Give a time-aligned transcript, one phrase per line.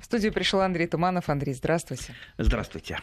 [0.00, 1.28] В студию пришел Андрей Туманов.
[1.28, 2.14] Андрей, здравствуйте.
[2.38, 2.98] Здравствуйте.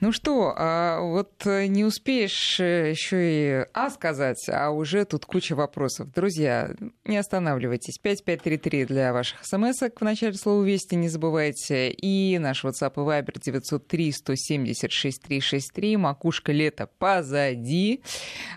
[0.00, 5.56] Ну что, а вот не успеешь э, еще и А сказать, а уже тут куча
[5.56, 6.12] вопросов.
[6.12, 6.70] Друзья,
[7.06, 7.98] не останавливайтесь.
[7.98, 11.90] 5533 для ваших смс в начале слова «Вести» не забывайте.
[11.90, 15.96] И наш WhatsApp и Viber 903 176 363.
[15.96, 18.02] Макушка лета позади.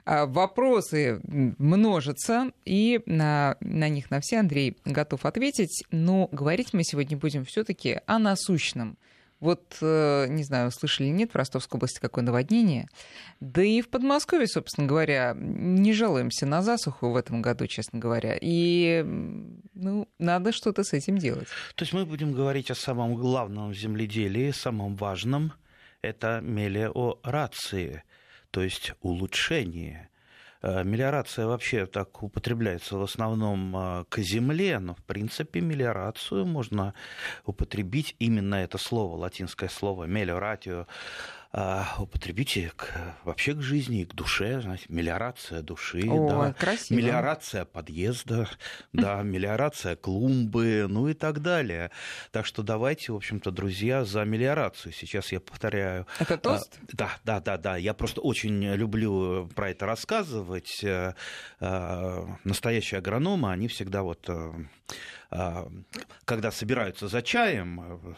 [0.04, 5.86] А, вопросы множатся, и на, на них на все Андрей готов ответить.
[5.90, 8.98] Но говорить мы сегодня будем все-таки все-таки о насущном.
[9.40, 12.90] Вот, э, не знаю, слышали нет, в Ростовской области какое наводнение.
[13.40, 18.36] Да и в Подмосковье, собственно говоря, не жалуемся на засуху в этом году, честно говоря.
[18.42, 19.04] И,
[19.76, 21.48] ну, надо что-то с этим делать.
[21.76, 25.54] То есть мы будем говорить о самом главном земледелии, самом важном.
[26.02, 28.04] Это мелиорации,
[28.50, 30.10] то есть улучшение
[30.62, 36.94] мелиорация вообще так употребляется в основном э, к земле, но в принципе мелиорацию можно
[37.46, 40.88] употребить именно это слово, латинское слово мелиоратио а,
[41.98, 46.98] употребите к, вообще к жизни, к душе, знаете, мелиорация души, О, да, красиво.
[46.98, 48.50] мелиорация подъезда,
[48.94, 51.92] да, мелиорация клумбы, ну и так далее.
[52.32, 54.92] Так что давайте, в общем-то, друзья, за мелиорацию.
[54.94, 56.06] Сейчас я повторяю.
[56.20, 56.80] Это а, тост?
[56.94, 57.78] Да, да, да, да.
[57.78, 60.84] Я просто очень люблю про это рассказывать.
[60.84, 61.14] Э,
[61.60, 64.54] э, настоящие агрономы, они всегда вот э,
[65.30, 65.70] а,
[66.26, 68.16] когда собираются за чаем,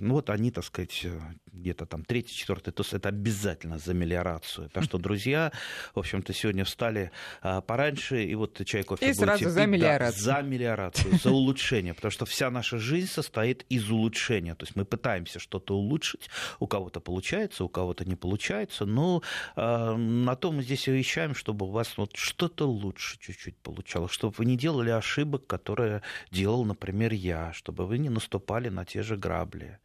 [0.00, 1.06] ну вот они, так сказать,
[1.52, 4.68] где-то там третий, четвертый, то это обязательно за мелиорацию.
[4.70, 5.52] Так что, друзья,
[5.94, 10.24] в общем-то, сегодня встали а, пораньше, и вот чай, кофе И сразу пить, за мелиорацию.
[10.26, 14.54] Да, за мелиорацию, за улучшение, потому что вся наша жизнь состоит из улучшения.
[14.54, 19.22] То есть мы пытаемся что-то улучшить, у кого-то получается, у кого-то не получается, но
[19.56, 24.12] э, на то мы здесь и вещаем, чтобы у вас вот что-то лучше чуть-чуть получалось,
[24.12, 29.02] чтобы вы не делали ошибок, которые делал, например, я, чтобы вы не наступали на те
[29.02, 29.78] же грабли.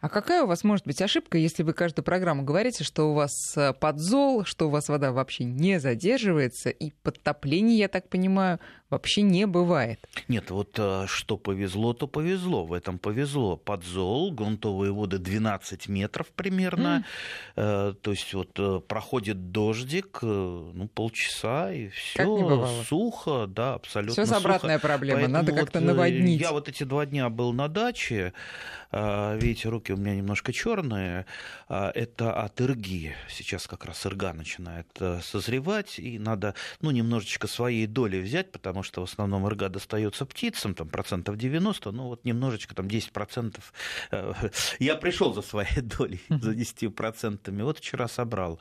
[0.00, 3.32] А какая у вас может быть ошибка, если вы каждую программу говорите, что у вас
[3.56, 8.60] э, подзол, что у вас вода вообще не задерживается, и подтопление, я так понимаю,
[8.90, 10.06] вообще не бывает?
[10.28, 12.64] Нет, вот э, что повезло, то повезло.
[12.64, 13.56] В этом повезло.
[13.56, 17.04] Подзол, грунтовые воды 12 метров примерно.
[17.56, 17.94] Mm.
[17.94, 25.20] То есть вот проходит дождик, ну, полчаса, и все сухо, да, абсолютно Все обратная проблема,
[25.20, 26.40] Поэтому надо как-то вот наводнить.
[26.40, 28.32] Я вот эти два дня был на даче,
[28.92, 31.26] видите, руки у меня немножко черные,
[31.68, 33.14] а, это от ирги.
[33.28, 38.75] Сейчас как раз ирга начинает э, созревать, и надо ну, немножечко своей доли взять, потому
[38.82, 43.72] что в основном ирга достается птицам, там процентов 90, ну вот немножечко, там 10 процентов.
[44.10, 44.32] Э,
[44.78, 47.62] я пришел за своей долей, за 10 процентами.
[47.62, 48.58] Вот вчера собрал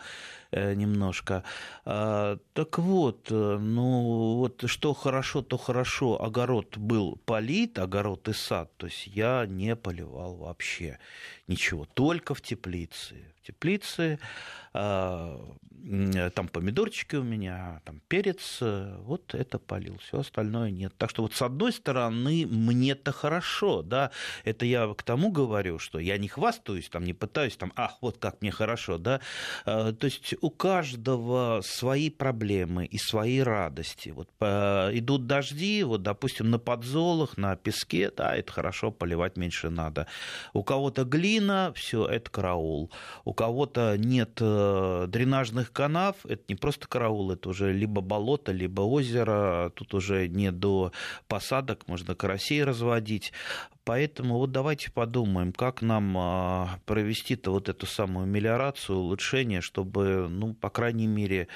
[0.51, 1.43] э, немножко.
[1.85, 6.21] А, так вот, ну вот что хорошо, то хорошо.
[6.21, 10.99] Огород был полит, огород и сад, то есть я не поливал вообще
[11.47, 13.34] ничего, только в теплице.
[13.45, 14.17] В теплице
[14.73, 15.39] а,
[16.33, 20.93] там помидорчики у меня, там перец, вот это полил, все остальное нет.
[20.97, 24.09] Так что вот с одной стороны мне-то хорошо, да,
[24.45, 28.17] это я к тому говорю, что я не хвастаюсь, там не пытаюсь, там, ах, вот
[28.17, 29.21] как мне хорошо, да,
[29.65, 34.09] а, то есть у каждого свои проблемы и свои радости.
[34.09, 40.07] Вот идут дожди, вот, допустим, на подзолах, на песке, да, это хорошо, поливать меньше надо.
[40.53, 42.91] У кого-то глина, все, это караул.
[43.23, 48.81] У кого-то нет э, дренажных канав, это не просто караул, это уже либо болото, либо
[48.81, 50.91] озеро, тут уже не до
[51.27, 53.33] посадок, можно карасей разводить.
[53.85, 60.55] Поэтому вот давайте подумаем, как нам а, провести-то вот эту самую мелиорацию, улучшение, чтобы, ну,
[60.55, 61.47] по крайней мере,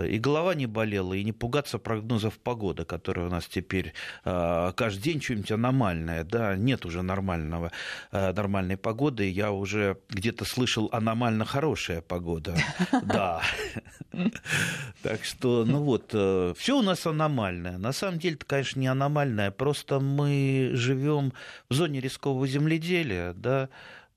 [0.00, 3.92] и голова не болела, и не пугаться прогнозов погоды, которые у нас теперь
[4.24, 7.72] а, каждый день что-нибудь аномальное, да, нет уже нормального,
[8.10, 12.56] э, нормальной погоды, я уже где-то слышал аномально хорошая погода,
[13.02, 13.42] да.
[15.02, 17.78] Так что, ну вот, э, все у нас аномальное.
[17.78, 21.32] На самом деле, это, конечно, не аномальное, просто мы живем
[21.68, 23.68] в зоне рискового земледелия, да,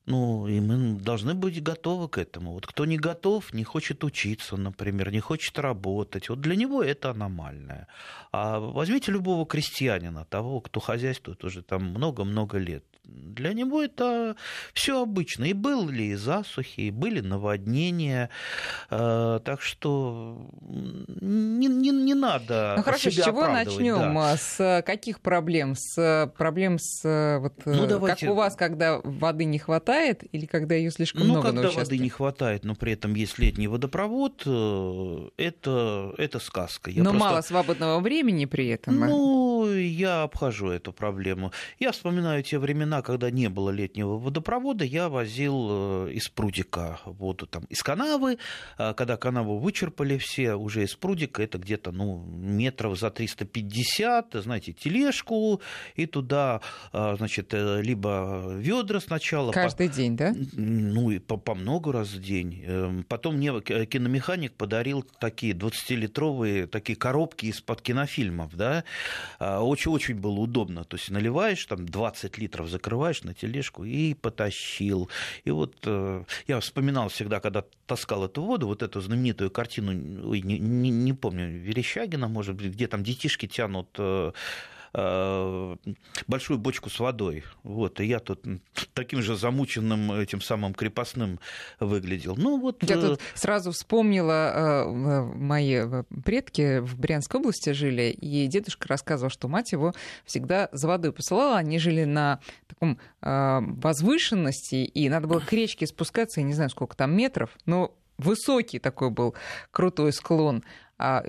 [0.05, 2.53] ну, и мы должны быть готовы к этому.
[2.53, 7.09] Вот кто не готов, не хочет учиться, например, не хочет работать, вот для него это
[7.11, 7.87] аномальное.
[8.31, 14.35] А возьмите любого крестьянина, того, кто хозяйствует уже там много-много лет для него это
[14.73, 15.45] все обычно.
[15.45, 18.29] И были и засухи, и были наводнения.
[18.89, 22.75] Э, так что не, не, не надо.
[22.77, 24.13] Ну хорошо, себя с чего начнем?
[24.13, 24.37] Да.
[24.37, 25.75] С каких проблем?
[25.75, 28.25] С проблем с вот ну, давайте...
[28.25, 31.51] как у вас, когда воды не хватает, или когда ее слишком ну, много?
[31.51, 36.89] Ну, когда воды не хватает, но при этом есть летний водопровод, э, это, это сказка.
[36.89, 37.27] Я но просто...
[37.27, 38.99] мало свободного времени при этом.
[38.99, 41.51] Ну, я обхожу эту проблему.
[41.79, 47.47] Я вспоминаю те времена, времена, когда не было летнего водопровода, я возил из прудика воду
[47.47, 48.37] там из канавы.
[48.77, 55.61] Когда канаву вычерпали все, уже из прудика, это где-то ну, метров за 350, знаете, тележку,
[55.95, 56.61] и туда,
[56.91, 59.51] значит, либо ведра сначала.
[59.51, 59.95] Каждый по...
[59.95, 60.33] день, да?
[60.53, 62.63] Ну, и по, по много раз в день.
[62.65, 68.83] Эм, потом мне киномеханик подарил такие 20-литровые такие коробки из-под кинофильмов, да,
[69.39, 70.83] очень-очень было удобно.
[70.83, 75.09] То есть наливаешь, там 20 литров закрываешь на тележку и потащил.
[75.43, 79.91] И вот э, я вспоминал всегда, когда таскал эту воду, вот эту знаменитую картину,
[80.29, 84.31] ой, не, не, не помню, Верещагина, может быть, где там детишки тянут э,
[86.27, 87.43] большую бочку с водой.
[87.63, 88.45] Вот, и я тут
[88.93, 91.39] таким же замученным этим самым крепостным
[91.79, 92.35] выглядел.
[92.37, 92.81] Ну, вот...
[92.83, 95.81] Я тут э, сразу вспомнила, э, мои
[96.23, 99.93] предки в Брянской области жили, и дедушка рассказывал, что мать его
[100.25, 101.57] всегда за водой посылала.
[101.57, 106.95] Они жили на таком возвышенности, и надо было к речке спускаться, я не знаю, сколько
[106.95, 109.35] там метров, но высокий такой был
[109.71, 110.63] крутой склон.
[110.97, 111.23] А,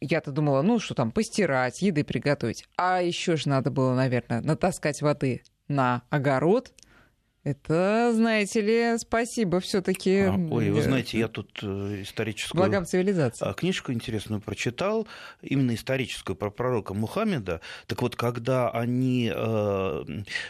[0.00, 2.66] я-то думала, ну что там, постирать, еды приготовить.
[2.76, 6.72] А еще же надо было, наверное, натаскать воды на огород,
[7.42, 10.24] это, знаете ли, спасибо все-таки.
[10.24, 12.58] А, ой, вы знаете, я тут э, историческую...
[12.58, 13.46] Благам цивилизации.
[13.48, 15.08] А, книжку интересную прочитал,
[15.40, 17.62] именно историческую, про пророка Мухаммеда.
[17.86, 20.04] Так вот, когда они э,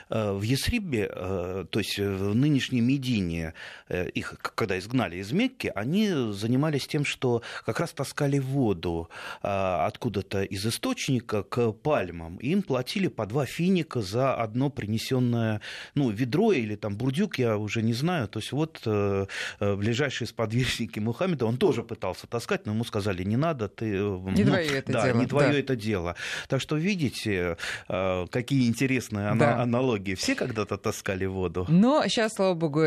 [0.09, 3.55] э, в Есрибе, то есть в нынешней Медине,
[3.89, 9.11] их когда изгнали из Мекки, они занимались тем, что как раз таскали воду
[9.43, 12.37] откуда-то из источника к пальмам.
[12.39, 15.61] Им платили по два финика за одно принесенное
[15.95, 18.29] ну, ведро или там Бурдюк, я уже не знаю.
[18.29, 19.27] То есть вот э,
[19.61, 23.87] э, ближайшие сподвижники Мухаммеда, он тоже пытался таскать, но ему сказали, не надо, ты...
[23.87, 25.21] Э, не ну, твое это да, дело.
[25.21, 25.59] Не твое да.
[25.59, 26.17] это дело.
[26.49, 27.57] Так что видите,
[27.87, 29.61] какие интересные да.
[29.61, 30.15] аналогии.
[30.15, 31.67] Все когда-то таскали воду.
[31.69, 32.85] Но сейчас, слава богу,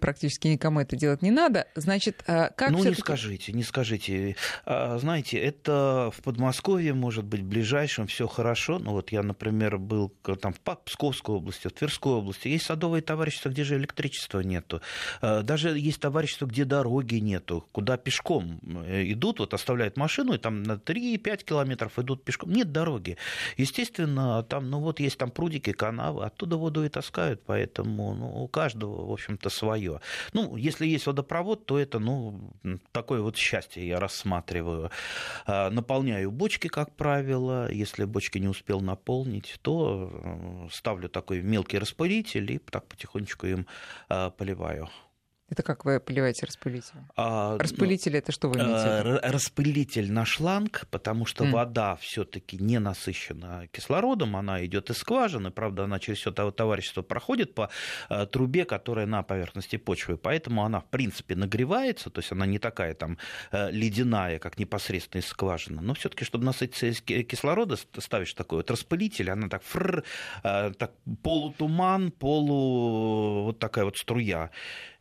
[0.00, 1.66] практически никому это делать не надо.
[1.74, 4.36] Значит, как Ну, не скажите, не скажите.
[4.66, 8.78] Знаете, это в Подмосковье, может быть, ближайшем все хорошо.
[8.78, 12.48] Ну, вот я, например, был там в Псковской области, в Тверской области.
[12.48, 14.80] Есть садовые товары товарищества, где же электричества нету.
[15.20, 20.38] Э, даже есть товарищества, где дороги нету, куда пешком э, идут, вот оставляют машину, и
[20.38, 22.52] там на 3-5 километров идут пешком.
[22.52, 23.16] Нет дороги.
[23.56, 28.48] Естественно, там, ну вот есть там прудики, канавы, оттуда воду и таскают, поэтому ну, у
[28.48, 30.00] каждого, в общем-то, свое.
[30.32, 32.40] Ну, если есть водопровод, то это, ну,
[32.90, 34.90] такое вот счастье я рассматриваю.
[35.46, 37.70] Э, наполняю бочки, как правило.
[37.70, 40.10] Если бочки не успел наполнить, то
[40.72, 43.66] ставлю такой мелкий распылитель и так потихоньку потихонечку им
[44.08, 44.88] а, поливаю.
[45.52, 46.94] Это как вы поливаете распылитель?
[47.14, 49.18] А, распылитель ну, это что вы имеете в виду?
[49.22, 51.50] Распылитель на шланг, потому что mm.
[51.50, 57.54] вода все-таки не насыщена кислородом, она идет из скважины, правда, она через все товарищество проходит
[57.54, 57.68] по
[58.08, 62.58] а, трубе, которая на поверхности почвы, поэтому она в принципе нагревается, то есть она не
[62.58, 63.18] такая там
[63.50, 68.70] а, ледяная, как непосредственно из скважины, но все-таки, чтобы насытиться из кислорода, ставишь такой вот
[68.70, 70.02] распылитель, она так, фрр,
[70.42, 74.50] так полутуман, полу вот такая вот струя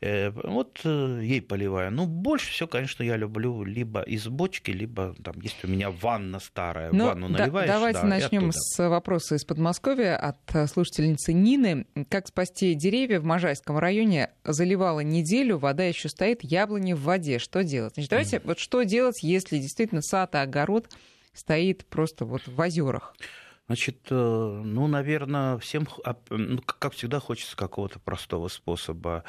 [0.03, 1.91] Э, вот э, ей поливаю.
[1.91, 6.39] Ну, больше всего, конечно, я люблю либо из бочки, либо там есть у меня ванна
[6.39, 7.67] старая, ну, ванну наливаешь.
[7.67, 11.85] Да, давайте да, начнем с вопроса из Подмосковья от э, слушательницы Нины.
[12.09, 14.31] Как спасти деревья в Можайском районе?
[14.43, 17.39] Заливала неделю, вода еще стоит, яблони в воде.
[17.39, 17.93] Что делать?
[17.93, 18.41] Значит, давайте mm.
[18.45, 20.89] вот что делать, если действительно сад и огород
[21.33, 23.15] стоит просто вот в озерах?
[23.67, 25.87] Значит, ну, наверное, всем,
[26.29, 29.23] ну, как всегда, хочется какого-то простого способа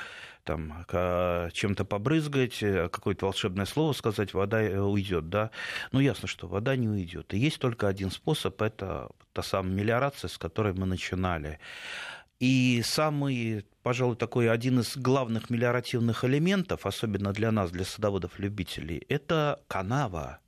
[0.44, 5.50] там чем-то побрызгать, э, какое-то волшебное слово сказать, вода э, уйдет, да.
[5.92, 7.32] Ну, ясно, что вода не уйдет.
[7.34, 11.60] И есть только один способ, это та самая мелиорация, с которой мы начинали.
[12.40, 19.62] И самый, пожалуй, такой один из главных мелиоративных элементов, особенно для нас, для садоводов-любителей, это
[19.68, 20.40] канава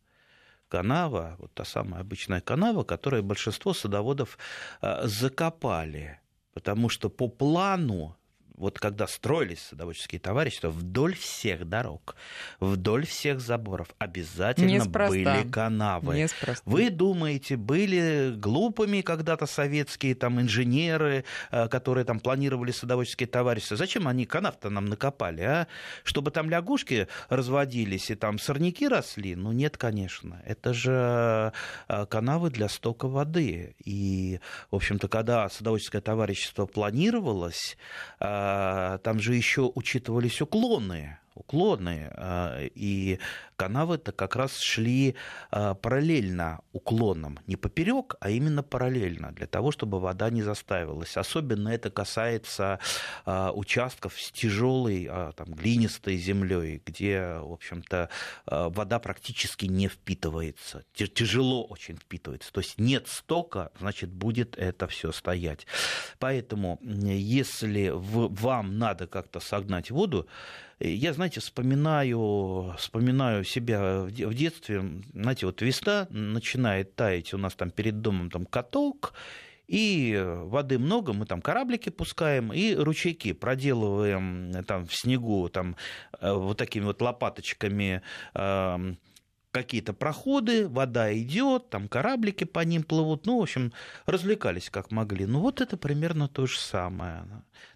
[0.75, 4.39] канава, вот та самая обычная канава, которую большинство садоводов
[4.83, 6.19] э, закопали.
[6.53, 8.17] Потому что по плану
[8.57, 12.15] вот когда строились садоводческие товарищества, вдоль всех дорог,
[12.61, 15.09] вдоль всех заборов обязательно Неспроста.
[15.09, 16.17] были канавы.
[16.17, 16.63] Неспроста.
[16.65, 23.77] Вы думаете, были глупыми когда-то советские там инженеры, э, которые там планировали садоводческие товарищества?
[23.77, 25.67] Зачем они канав-то нам накопали, а?
[26.05, 29.35] Чтобы там лягушки разводились и там сорняки росли?
[29.35, 30.41] Ну нет, конечно.
[30.47, 31.53] Это же
[31.89, 33.75] э, канавы для стока воды.
[33.85, 34.39] И,
[34.71, 37.77] в общем-то, когда садоводческое товарищество планировалось,
[38.21, 38.44] э,
[39.03, 43.19] там же еще учитывались уклоны уклоны, э, и
[43.57, 45.15] канавы-то как раз шли
[45.51, 51.17] э, параллельно уклонам, не поперек, а именно параллельно, для того, чтобы вода не заставилась.
[51.17, 52.79] Особенно это касается
[53.27, 58.09] участков с тяжелой, там, глинистой землей, где, в общем-то,
[58.47, 62.53] вода практически не впитывается, тяжело очень впитывается.
[62.53, 65.67] То есть нет стока, значит, будет это все стоять.
[66.19, 70.29] Поэтому, если вам надо как-то согнать воду,
[70.81, 74.85] я, знаете, вспоминаю, вспоминаю себя в детстве.
[75.13, 79.15] Знаете, вот весна начинает таять, у нас там перед домом там каток,
[79.67, 85.77] и воды много, мы там кораблики пускаем, и ручейки проделываем там в снегу, там
[86.21, 88.03] э, вот такими вот лопаточками
[88.35, 88.99] эм,
[89.55, 93.73] какие-то проходы, вода идет, там кораблики по ним плывут, ну, в общем,
[94.05, 95.27] развлекались как могли.
[95.27, 97.25] Ну, вот это примерно то же самое.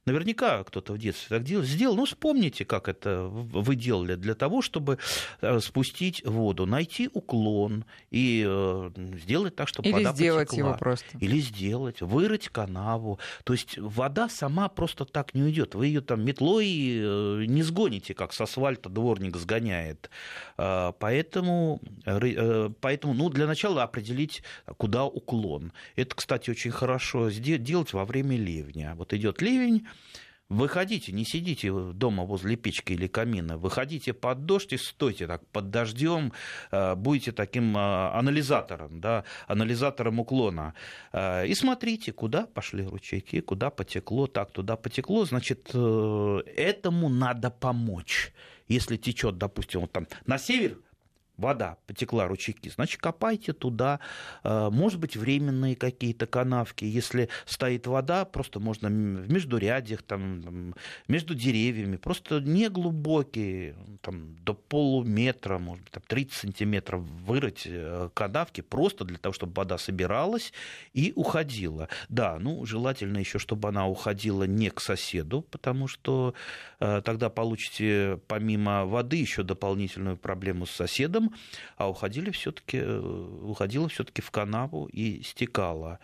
[0.09, 1.65] Наверняка кто-то в детстве так делал.
[1.65, 1.97] Сделал.
[1.97, 4.99] Ну, вспомните, как это вы делали для того, чтобы
[5.43, 8.91] э, спустить воду, найти уклон и э,
[9.23, 10.69] сделать так, чтобы Или вода сделать потекла.
[10.71, 11.19] его просто.
[11.21, 13.19] Или сделать, вырыть канаву.
[13.45, 15.75] То есть вода сама просто так не уйдет.
[15.75, 20.09] Вы ее там метлой э, не сгоните, как с асфальта дворник сгоняет.
[20.57, 21.81] Поэтому,
[22.81, 24.43] поэтому ну, для начала определить,
[24.79, 25.73] куда уклон.
[25.97, 28.95] Это, кстати, очень хорошо делать во время ливня.
[28.97, 29.87] Вот идет ливень,
[30.49, 35.69] Выходите, не сидите дома возле печки или камина, выходите под дождь и стойте так под
[35.69, 36.33] дождем,
[36.71, 37.81] э, будете таким э,
[38.15, 40.73] анализатором, да, анализатором уклона.
[41.13, 48.33] Э, и смотрите, куда пошли ручейки, куда потекло, так туда потекло, значит, этому надо помочь.
[48.69, 50.79] Если течет, допустим, вот там на север,
[51.39, 54.01] вода потекла, ручейки, значит, копайте туда,
[54.45, 56.85] э, может быть, временные какие-то канавки.
[56.85, 60.75] Если стоит вода, просто можно в междурядьях, там,
[61.07, 68.11] между деревьями, просто не глубокие, там, до полуметра, может быть, там, 30 сантиметров вырыть э,
[68.15, 70.53] канавки, просто для того, чтобы вода собиралась
[70.93, 71.89] и уходила.
[72.09, 76.35] Да, ну, желательно еще, чтобы она уходила не к соседу, потому что
[76.81, 81.28] э, тогда получите помимо воды еще дополнительную проблему с соседом,
[81.77, 82.99] а уходили все-таки, э,
[83.43, 85.99] уходила все-таки в канаву и стекала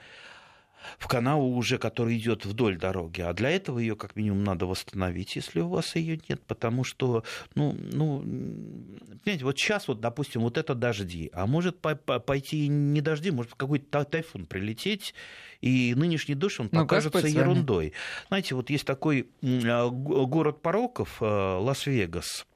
[0.98, 3.20] в канаву уже, который идет вдоль дороги.
[3.20, 7.24] А для этого ее как минимум надо восстановить, если у вас ее нет, потому что,
[7.54, 8.20] ну, ну,
[9.22, 14.04] понимаете, вот сейчас вот, допустим, вот это дожди, а может пойти не дожди, может какой-то
[14.04, 15.14] тайфун прилететь,
[15.60, 17.92] и нынешний дождь, он ну, покажется ерундой.
[18.28, 22.46] Знаете, вот есть такой а, город пороков, э, Лас-Вегас,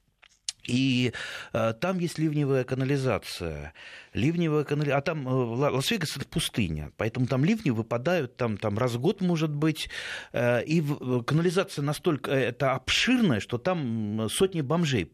[0.68, 1.12] и
[1.52, 3.72] э, там есть ливневая канализация.
[4.12, 4.98] Ливневая канализация.
[4.98, 9.20] А там э, Лас-Вегас это пустыня, поэтому там ливни выпадают там, там раз в год,
[9.20, 9.88] может быть.
[10.32, 15.10] Э, и в, канализация настолько э, это обширная, что там сотни бомжей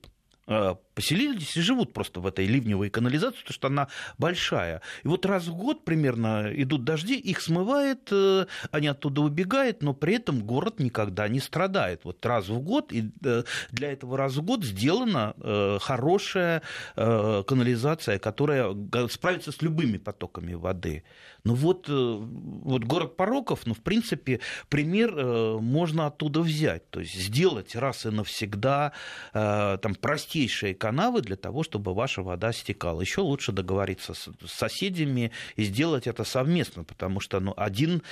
[0.49, 4.81] э, поселились и живут просто в этой ливневой канализации, потому что она большая.
[5.03, 9.93] И вот раз в год примерно идут дожди, их смывает, э, они оттуда убегают, но
[9.93, 12.01] при этом город никогда не страдает.
[12.05, 16.63] Вот раз в год, и э, для этого раз в год сделана э, хорошая
[16.95, 18.75] канализация, которая
[19.09, 21.03] справится с любыми потоками воды.
[21.45, 25.15] Ну вот, вот город пороков, ну, в принципе, пример
[25.61, 26.89] можно оттуда взять.
[26.91, 28.93] То есть сделать раз и навсегда
[29.33, 33.01] там простейшие канавы для того, чтобы ваша вода стекала.
[33.01, 38.03] Еще лучше договориться с соседями и сделать это совместно, потому что ну, один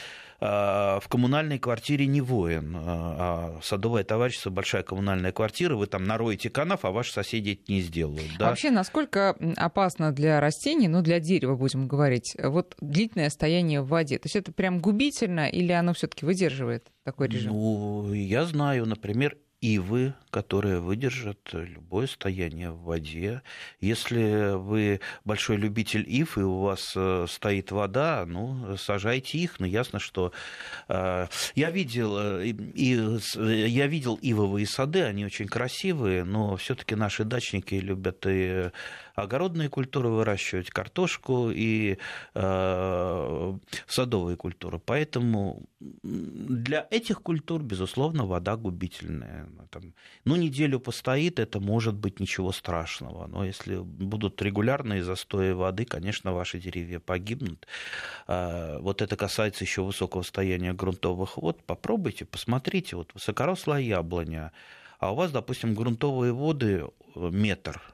[0.41, 2.75] а, в коммунальной квартире не воин.
[2.75, 7.71] А, а садовое товарищество, большая коммунальная квартира, вы там нароете канав, а ваши соседи это
[7.71, 8.31] не сделают.
[8.38, 8.49] Да?
[8.49, 14.19] Вообще, насколько опасно для растений, ну, для дерева, будем говорить, вот длительное стояние в воде?
[14.19, 17.52] То есть это прям губительно или оно все таки выдерживает такой режим?
[17.52, 23.42] Ну, я знаю, например, ивы, которые выдержат любое состояние в воде.
[23.80, 29.60] Если вы большой любитель ив, и у вас э, стоит вода, ну, сажайте их.
[29.60, 30.32] Но ясно, что
[30.88, 33.18] э, я видел, э, и,
[33.68, 38.70] я видел ивовые сады, они очень красивые, но все-таки наши дачники любят и
[39.14, 41.98] огородные культуры выращивать, картошку и
[42.34, 44.78] э, садовые культуры.
[44.78, 45.68] Поэтому
[46.02, 49.48] для этих культур, безусловно, вода губительная.
[49.70, 49.94] Там,
[50.25, 53.26] ну, неделю постоит, это может быть ничего страшного.
[53.26, 57.67] Но если будут регулярные застои воды, конечно, ваши деревья погибнут.
[58.29, 61.62] Э, вот это касается еще высокого состояния грунтовых вод.
[61.64, 62.97] Попробуйте, посмотрите.
[62.97, 64.52] Вот высокорослая яблоня,
[64.99, 67.83] а у вас, допустим, грунтовые воды э, метр–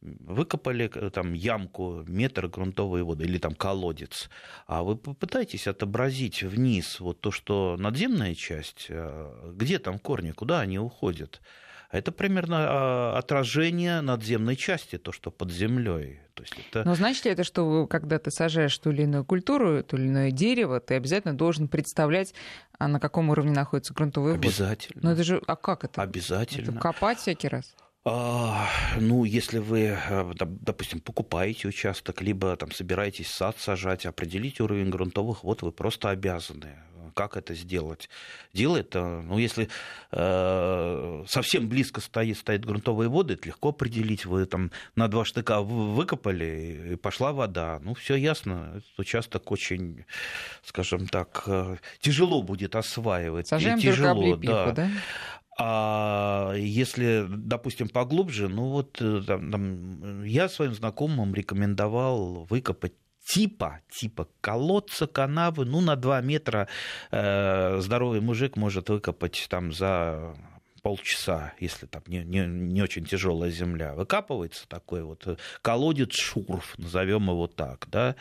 [0.00, 4.30] выкопали э, там ямку, метр грунтовой воды или там колодец,
[4.66, 10.60] а вы попытаетесь отобразить вниз вот то, что надземная часть, э, где там корни, куда
[10.60, 11.40] они уходят,
[11.90, 16.20] Это примерно а, отражение надземной части, то, что под землей.
[16.34, 16.84] То есть это...
[16.84, 20.30] Но значит ли это, что когда ты сажаешь ту или иную культуру, то или иное
[20.30, 22.34] дерево, ты обязательно должен представлять,
[22.78, 24.44] а на каком уровне находится грунтовый вод?
[24.44, 25.00] Обязательно.
[25.02, 26.02] Но это же, а как это?
[26.02, 26.70] Обязательно.
[26.72, 27.74] Это копать всякий раз?
[28.04, 34.88] А, ну, если вы, э, допустим, покупаете участок, либо там собираетесь сад сажать, определить уровень
[34.88, 36.76] грунтовых вод, вы просто обязаны
[37.18, 38.08] как это сделать.
[38.52, 39.68] Дело это, ну, если
[40.12, 44.24] э, совсем близко стоит, стоят грунтовые воды, это легко определить.
[44.24, 47.80] Вы там на два штыка выкопали, и пошла вода.
[47.82, 48.74] Ну, все ясно.
[48.76, 50.04] Этот участок очень,
[50.62, 53.48] скажем так, э, тяжело будет осваивать.
[53.48, 54.70] Сажаем тяжело, да.
[54.70, 54.90] да?
[55.60, 62.94] А если, допустим, поглубже, ну вот э, там, там, я своим знакомым рекомендовал выкопать
[63.28, 66.68] типа, типа колодца, канавы, ну, на 2 метра
[67.10, 70.34] э, здоровый мужик может выкопать там за
[70.82, 73.94] полчаса, если там не, не, не очень тяжелая земля.
[73.94, 78.16] Выкапывается такой вот э, колодец шурф, назовем его так, да,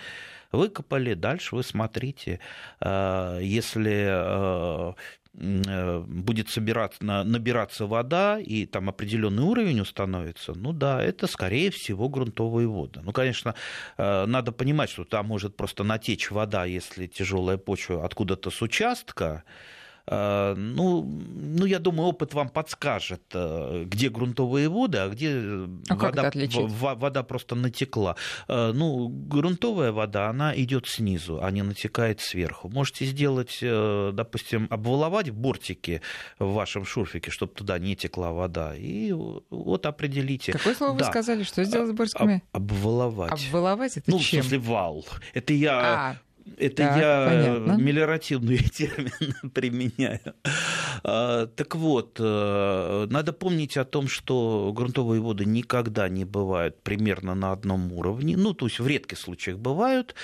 [0.52, 2.40] выкопали, дальше вы смотрите,
[2.82, 4.94] э, если э,
[5.38, 12.68] будет собираться, набираться вода, и там определенный уровень установится, ну да, это, скорее всего, грунтовые
[12.68, 13.02] воды.
[13.04, 13.54] Ну, конечно,
[13.98, 19.44] э, надо понимать, что там может просто натечь вода, если тяжелая почва откуда-то с участка,
[19.46, 19.77] Э,
[20.10, 26.32] ну, ну, я думаю, опыт вам подскажет, э, где грунтовые воды, а где а вода,
[26.96, 28.16] вода просто натекла.
[28.48, 32.70] Э, ну, грунтовая вода, она идет снизу, а не натекает сверху.
[32.70, 36.02] Можете сделать, допустим, обволовать бортики
[36.40, 40.54] в вашем шурфике, чтобы туда не текла вода, и вот определите.
[40.54, 41.06] Какое слово да.
[41.06, 41.44] вы сказали?
[41.44, 42.44] Что сделать с бортиками?
[42.52, 43.48] Об, обволовать.
[43.48, 44.42] Обволовать это ну, чем?
[44.42, 45.06] в смысле вал.
[45.34, 46.18] Это я а.
[46.58, 47.82] Это так, я понятно.
[47.82, 50.20] мелиоративный термин применяю.
[51.04, 57.36] А, так вот, э, надо помнить о том, что грунтовые воды никогда не бывают примерно
[57.36, 58.38] на одном уровне.
[58.38, 60.16] Ну, то есть в редких случаях бывают,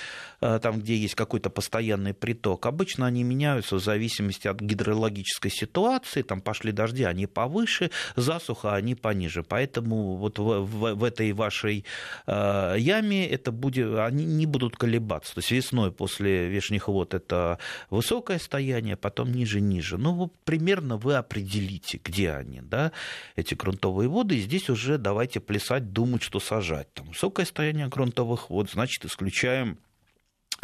[0.41, 2.65] э, там, где есть какой-то постоянный приток.
[2.65, 6.21] Обычно они меняются в зависимости от гидрологической ситуации.
[6.21, 9.43] Там пошли дожди, они повыше, засуха, они пониже.
[9.43, 11.85] Поэтому вот в, в, в этой вашей
[12.27, 15.35] э, яме это будет, они не будут колебаться.
[15.35, 19.97] То есть весной после вешних вод это высокое стояние, потом ниже-ниже.
[19.97, 22.93] Ну, вот примерно вы определите, где они, да,
[23.35, 26.93] эти грунтовые воды, и здесь уже давайте плясать, думать, что сажать.
[26.93, 29.77] Там высокое стояние грунтовых вод, значит, исключаем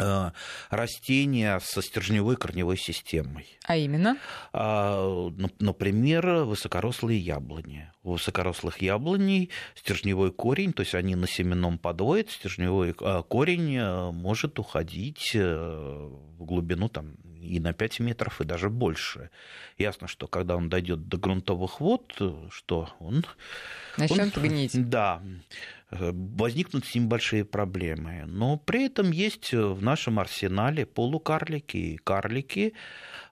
[0.00, 0.30] Э,
[0.70, 3.46] растения со стержневой корневой системой.
[3.66, 4.16] А именно?
[4.52, 7.90] А, например, высокорослые яблони.
[8.02, 14.10] У высокорослых яблоней стержневой корень, то есть они на семенном подвое, стержневой э, корень э,
[14.10, 19.30] может уходить в глубину там, и на 5 метров, и даже больше.
[19.78, 22.12] Ясно, что когда он дойдет до грунтовых вод,
[22.50, 23.24] что он...
[23.96, 24.72] Начнет он, гнить.
[24.90, 25.22] Да
[25.90, 28.24] возникнут с ним большие проблемы.
[28.26, 32.74] Но при этом есть в нашем арсенале полукарлики и карлики,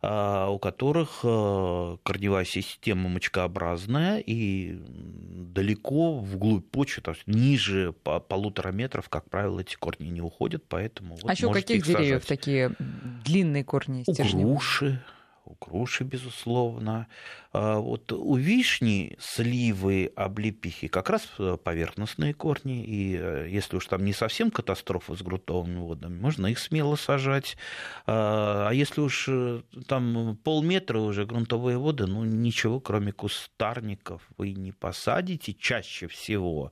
[0.00, 7.92] у которых а, корневая система мочкообразная и далеко вглубь почвы, то есть ниже
[8.28, 12.22] полутора метров, как правило, эти корни не уходят, поэтому вот А еще у каких деревьев
[12.22, 12.28] сажать.
[12.28, 12.72] такие
[13.24, 14.04] длинные корни?
[14.06, 15.02] У груши,
[15.44, 17.08] у груши, безусловно.
[17.61, 23.87] А вот у вишни, сливы, облепихи как раз э, поверхностные корни, и э, если уж
[23.87, 27.57] там не совсем катастрофа с грунтовыми водами, можно их смело сажать.
[28.07, 34.53] А, а если уж э, там полметра уже грунтовые воды, ну ничего, кроме кустарников, вы
[34.53, 36.71] не посадите чаще всего.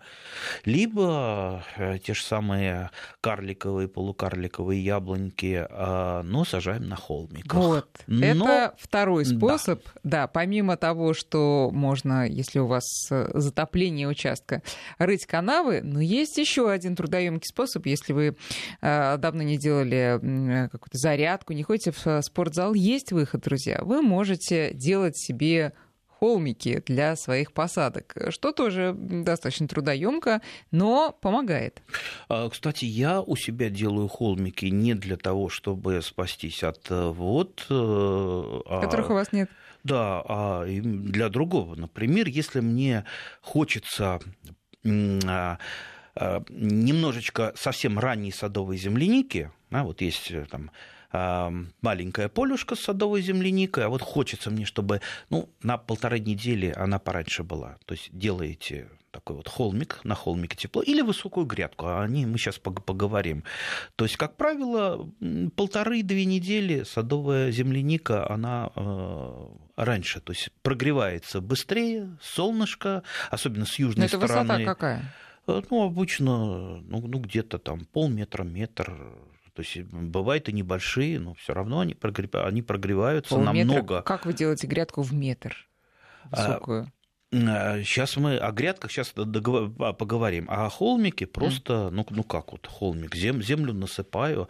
[0.64, 1.64] Либо
[2.04, 7.60] те же самые карликовые, полукарликовые яблоньки, а, но сажаем на холмиках.
[7.60, 8.24] Вот, но...
[8.24, 10.22] это второй способ, да.
[10.22, 14.62] да, помимо того, что можно, если у вас э, затопление участка,
[14.98, 18.36] рыть канавы, но есть еще один трудоемкий способ, если вы
[18.80, 23.80] э, давно не делали э, какую-то зарядку, не ходите в спортзал, есть выход, друзья.
[23.82, 25.72] Вы можете делать себе
[26.18, 31.82] холмики для своих посадок, что тоже достаточно трудоемко, но помогает.
[32.28, 37.66] А, кстати, я у себя делаю холмики не для того, чтобы спастись от э, вод.
[37.68, 39.50] Э, а Которых у вас нет.
[39.86, 41.76] Да, а для другого.
[41.76, 43.04] Например, если мне
[43.40, 44.18] хочется
[44.84, 45.58] а,
[46.48, 50.72] немножечко совсем ранней садовой земляники, а, вот есть э, там
[51.82, 55.00] маленькое полюшко с садовой земляникой, а вот хочется мне, чтобы
[55.30, 57.76] ну, на полторы недели она пораньше была.
[57.86, 62.36] То есть делаете такой вот холмик, на холмике тепло, или высокую грядку, о ней мы
[62.38, 63.44] сейчас поговорим.
[63.96, 65.10] То есть, как правило,
[65.56, 74.02] полторы-две недели садовая земляника, она э, раньше, то есть прогревается быстрее, солнышко, особенно с южной
[74.02, 74.52] Но это стороны.
[74.52, 75.14] высота какая?
[75.46, 78.92] Э, ну, обычно, ну, ну где-то там полметра, метр,
[79.56, 83.64] то есть бывают и небольшие, но все равно они, прогреваются, они прогреваются Полметра.
[83.64, 84.02] намного.
[84.02, 85.56] Как вы делаете грядку в метр?
[86.30, 86.92] А, высокую?
[87.32, 90.46] Сейчас мы о грядках сейчас а, поговорим.
[90.48, 94.48] А о холмике просто, ну, ну как вот холмик, зем, землю насыпаю.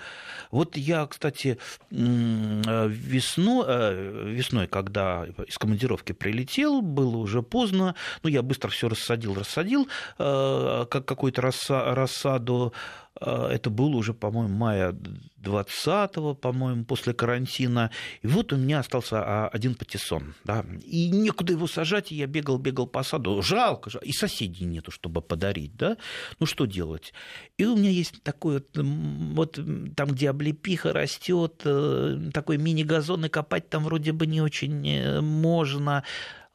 [0.50, 1.58] Вот я, кстати,
[1.90, 9.34] весной, э, весной, когда из командировки прилетел, было уже поздно, ну, я быстро все рассадил,
[9.34, 9.88] рассадил,
[10.18, 14.94] э, как какую-то рассаду, а, это было уже, по-моему, мая
[15.42, 17.90] 20-го, по-моему, после карантина.
[18.22, 20.34] И вот у меня остался а, один патиссон.
[20.44, 23.40] Да, и некуда его сажать, и я бегал, бегал по саду.
[23.42, 24.06] Жалко, жалко.
[24.06, 25.76] И соседей нету, чтобы подарить.
[25.76, 25.96] Да?
[26.40, 27.12] Ну, что делать?
[27.58, 29.60] И у меня есть такой вот, вот
[29.96, 35.20] там, где облепиха растет, э, такой мини-газон, и копать там вроде бы не очень э,
[35.20, 36.02] можно.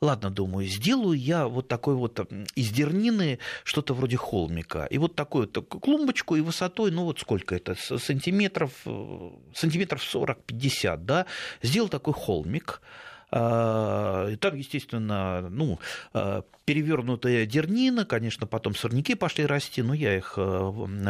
[0.04, 2.20] Ладно, думаю, сделаю я вот такой вот
[2.56, 4.86] из дернины что-то вроде холмика.
[4.86, 11.06] И вот такую вот клумбочку и высотой, ну вот сколько это, сантиметров, э, сантиметров 40-50,
[11.06, 11.28] да,
[11.62, 12.82] сделал такой холмик.
[13.30, 15.80] А, там, естественно, ну,
[16.14, 20.42] а, перевернутая дернина, конечно, потом сорняки пошли расти, но я их э,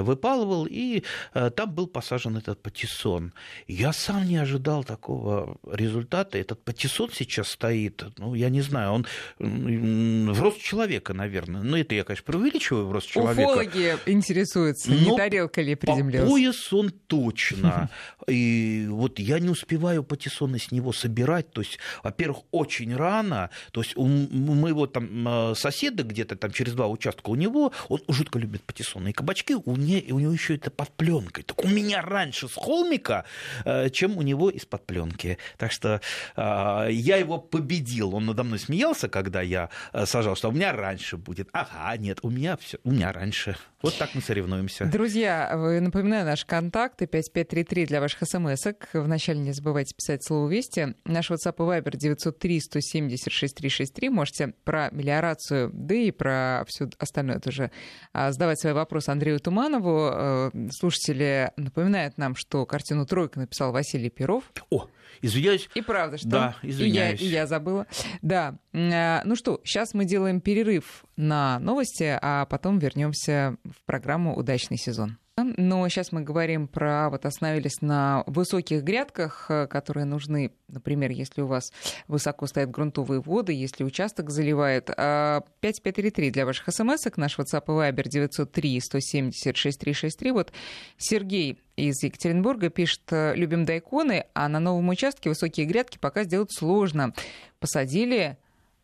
[0.01, 1.03] выпалывал, и
[1.35, 3.31] э, там был посажен этот патиссон.
[3.67, 6.39] Я сам не ожидал такого результата.
[6.39, 11.61] Этот патиссон сейчас стоит, ну, я не знаю, он в рост человека, наверное.
[11.61, 13.47] Ну, это я, конечно, преувеличиваю в рост человека.
[13.47, 16.25] Уфологи интересуются, не тарелка ли приземлился.
[16.25, 17.91] По пояс он точно.
[18.27, 21.51] И вот я не успеваю патиссоны с него собирать.
[21.51, 23.51] То есть, во-первых, очень рано.
[23.71, 28.01] То есть, мы вот там э, соседа где-то там через два участка у него, он
[28.07, 31.43] жутко любит патиссоны и кабачки, у, не, у него еще это под пленкой.
[31.43, 33.25] Так у меня раньше с холмика,
[33.65, 35.37] э, чем у него из-под пленки.
[35.57, 36.01] Так что
[36.35, 38.15] э, я его победил.
[38.15, 41.49] Он надо мной смеялся, когда я э, сажал, что у меня раньше будет.
[41.53, 43.55] Ага, нет, у меня все, у меня раньше.
[43.81, 44.85] Вот так мы соревнуемся.
[44.85, 48.89] Друзья, напоминаю наши контакты 5533 для ваших смс-ок.
[48.93, 50.95] Вначале не забывайте писать слово «Вести».
[51.05, 54.09] Наш WhatsApp и Viber 903 170 6363.
[54.09, 57.71] Можете про мелиорацию, да и про все остальное тоже
[58.13, 60.09] а, задавать свои вопросы Андрею Туманову.
[60.11, 64.51] Э, слушатели напоминают нам, что картину «Тройка» написал Василий Перов.
[64.69, 64.87] О,
[65.21, 65.69] извиняюсь.
[65.73, 66.29] И правда, что?
[66.29, 67.21] Да, извиняюсь.
[67.21, 67.87] И я, и я забыла.
[68.21, 68.57] Да.
[68.73, 74.77] А, ну что, сейчас мы делаем перерыв на новости, а потом вернемся в программу «Удачный
[74.77, 75.17] сезон».
[75.37, 81.41] Но сейчас мы говорим про, вот остановились на высоких грядках, э, которые нужны, например, если
[81.41, 81.71] у вас
[82.07, 84.87] высоко стоят грунтовые воды, если участок заливает.
[84.87, 90.31] 5533 а для ваших смс наш WhatsApp и Viber 903 170 6363.
[90.31, 90.51] Вот
[90.97, 97.13] Сергей из Екатеринбурга пишет, любим дайконы, а на новом участке высокие грядки пока сделать сложно.
[97.59, 98.37] Посадили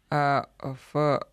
[0.10, 0.48] а,
[0.92, 1.28] в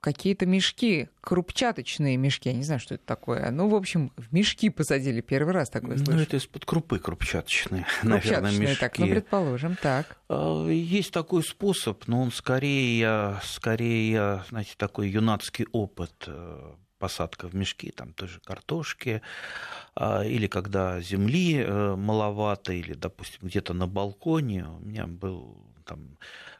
[0.00, 3.50] какие-то мешки, крупчаточные мешки, я не знаю, что это такое.
[3.50, 6.12] Ну, в общем, в мешки посадили первый раз такое слышу.
[6.12, 8.80] Ну, это из-под крупы крупчаточные, крупчаточные, наверное, мешки.
[8.80, 10.18] так, ну, предположим, так.
[10.28, 17.54] А, есть такой способ, но он скорее, скорее, знаете, такой юнацкий опыт э, посадка в
[17.54, 19.22] мешки, там тоже картошки,
[19.94, 24.66] а, или когда земли э, маловато, или, допустим, где-то на балконе.
[24.66, 26.18] У меня был там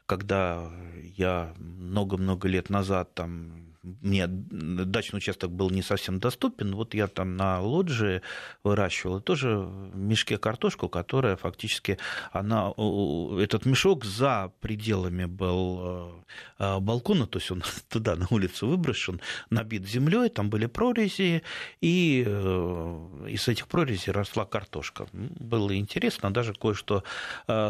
[0.09, 0.71] когда
[1.17, 7.37] я много-много лет назад там мне дачный участок был не совсем доступен, вот я там
[7.37, 8.21] на лоджии
[8.63, 11.97] выращивал, и тоже в мешке картошку, которая фактически,
[12.31, 16.11] она, этот мешок за пределами был э,
[16.59, 21.43] э, балкона, то есть он туда на улицу выброшен, набит землей, там были прорези,
[21.79, 25.07] и э, из этих прорезей росла картошка.
[25.13, 27.03] Было интересно, даже кое-что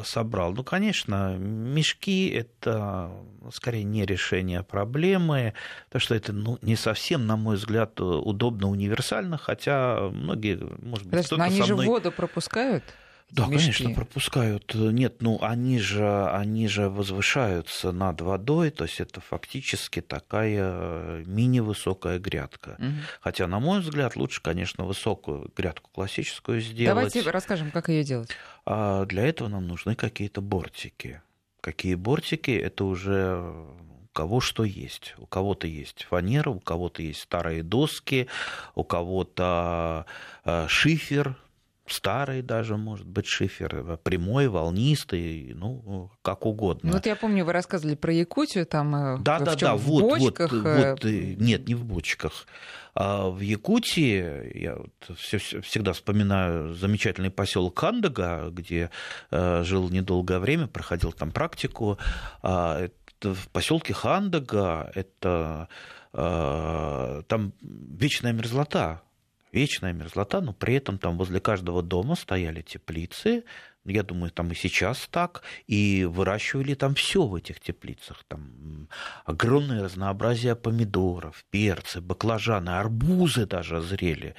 [0.04, 0.54] собрал.
[0.54, 3.12] Ну, конечно, мешки– это
[3.52, 5.54] скорее не решение проблемы,
[6.00, 11.26] потому что это ну, не совсем, на мой взгляд, удобно, универсально, хотя многие, может быть,
[11.26, 11.88] кто-то они же мной...
[11.88, 12.84] воду пропускают?
[13.32, 13.58] Да, мешки.
[13.58, 14.74] конечно, пропускают.
[14.74, 22.18] Нет, ну они же, они же возвышаются над водой, то есть это фактически такая мини-высокая
[22.18, 22.76] грядка.
[22.80, 22.88] Угу.
[23.22, 27.12] Хотя, на мой взгляд, лучше, конечно, высокую грядку классическую сделать.
[27.12, 28.32] Давайте расскажем, как ее делать.
[28.66, 31.22] А для этого нам нужны какие-то бортики.
[31.62, 33.38] Какие бортики, это уже
[33.89, 33.89] у
[34.20, 35.16] кого что есть.
[35.18, 38.28] У кого-то есть фанера, у кого-то есть старые доски,
[38.76, 40.06] у кого-то
[40.44, 41.38] э, шифер,
[41.88, 46.90] старый даже, может быть, шифер, прямой, волнистый, ну, как угодно.
[46.90, 48.92] Ну, вот я помню, вы рассказывали про Якутию, там
[49.24, 50.52] да, в, да, да, в вот, бочках.
[50.52, 52.46] Вот, вот, нет, не в бочках.
[52.96, 58.90] А в Якутии я вот всегда вспоминаю замечательный поселок Кандага, где
[59.32, 61.98] жил недолгое время, проходил там практику.
[63.22, 65.68] В поселке Хандага это
[66.12, 69.04] там вечная мерзлота
[69.52, 73.44] вечная мерзлота, но при этом там возле каждого дома стояли теплицы,
[73.86, 78.24] я думаю, там и сейчас так, и выращивали там все в этих теплицах.
[78.28, 78.88] Там
[79.26, 84.36] огромное разнообразие помидоров, перцы, баклажаны, арбузы даже зрели.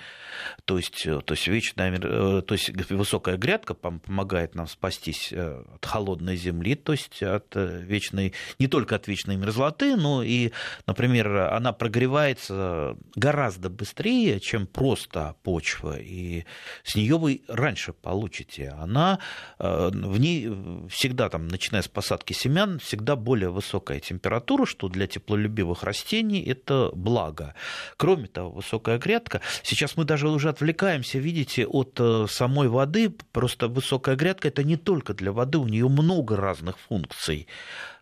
[0.64, 5.62] То есть, э, то есть, вечная, э, то есть высокая грядка помогает нам спастись э,
[5.74, 10.52] от холодной земли, то есть от вечной, не только от вечной мерзлоты, но и,
[10.86, 16.44] например, она прогревается гораздо быстрее, чем просто почва, и
[16.84, 18.74] с нее вы раньше получите.
[18.78, 19.18] Она
[19.58, 20.50] в ней
[20.88, 26.90] всегда, там, начиная с посадки семян, всегда более высокая температура, что для теплолюбивых растений это
[26.94, 27.54] благо.
[27.96, 33.68] Кроме того, высокая грядка, сейчас мы даже уже отвлекаемся, видите, от э, самой воды, просто
[33.68, 37.46] высокая грядка это не только для воды, у нее много разных функций.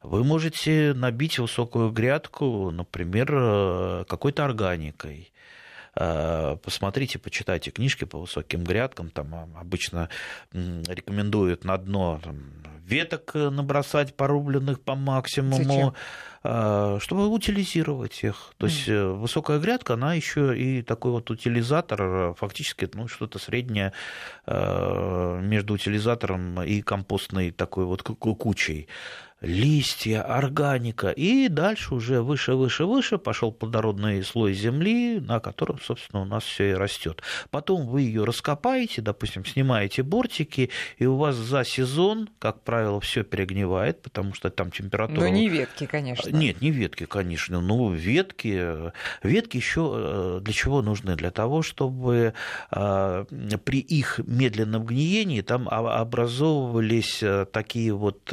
[0.03, 5.38] Вы можете набить высокую грядку, например, э, какой-то органикой Э,
[6.63, 10.09] посмотрите, почитайте книжки по высоким грядкам, там обычно
[10.53, 12.53] рекомендуют на дно там,
[12.89, 15.65] веток э, набросать порубленных по максимуму.
[15.65, 15.95] Зачем?
[16.45, 18.53] Э, чтобы утилизировать их.
[18.57, 19.15] То есть mm.
[19.15, 23.93] высокая грядка, она еще и такой вот утилизатор, фактически ну, что-то среднее
[24.47, 28.89] между утилизатором и компостной такой вот кучей
[29.40, 36.22] листья, органика, и дальше уже выше, выше, выше пошел плодородный слой земли, на котором, собственно,
[36.22, 37.22] у нас все и растет.
[37.51, 43.22] Потом вы ее раскопаете, допустим, снимаете бортики, и у вас за сезон, как правило, все
[43.22, 45.20] перегнивает, потому что там температура.
[45.20, 46.29] Но не ветки, конечно.
[46.31, 47.61] Нет, не ветки, конечно.
[47.61, 51.14] Ну, ветки, ветки еще э, для чего нужны?
[51.14, 52.35] Для того, чтобы
[52.70, 53.24] э,
[53.64, 58.33] при их медленном гниении там образовывались э, такие вот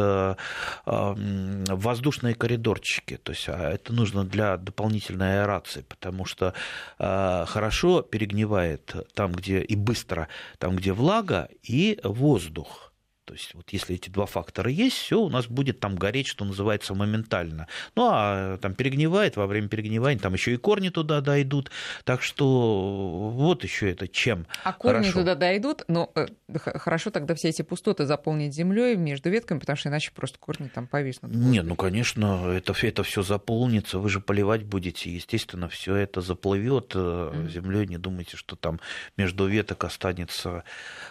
[1.15, 3.17] воздушные коридорчики.
[3.17, 6.53] То есть а, это нужно для дополнительной аэрации, потому что
[6.99, 10.27] а, хорошо перегнивает там, где и быстро,
[10.59, 12.84] там, где влага и воздух.
[13.25, 16.45] То есть вот если эти два фактора есть, все у нас будет там гореть, что
[16.45, 17.67] называется, моментально.
[17.95, 21.71] Ну а там перегнивает, во время перегнивания там еще и корни туда дойдут.
[22.03, 24.45] Так что вот еще это чем.
[24.63, 25.19] А корни хорошо.
[25.19, 29.89] туда дойдут, но э, хорошо тогда все эти пустоты заполнить землей между ветками, потому что
[29.89, 31.33] иначе просто корни там повиснут.
[31.33, 36.93] Нет, ну конечно, это, это все заполнится, вы же поливать будете, естественно, все это заплывет
[36.93, 37.49] mm-hmm.
[37.49, 37.87] землей.
[37.87, 38.79] Не думайте, что там
[39.17, 40.63] между веток останется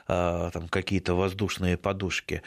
[0.07, 2.43] а, там какие-то воздушные подушки подушке.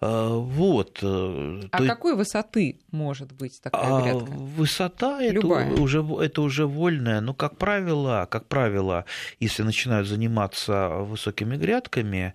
[0.00, 0.98] А, вот.
[1.02, 1.86] Э, а То...
[1.86, 4.32] какой высоты может быть такая грядка?
[4.32, 7.20] А, высота это уже, это уже вольная.
[7.20, 9.04] Но, как правило, как правило,
[9.40, 12.34] если начинают заниматься высокими грядками,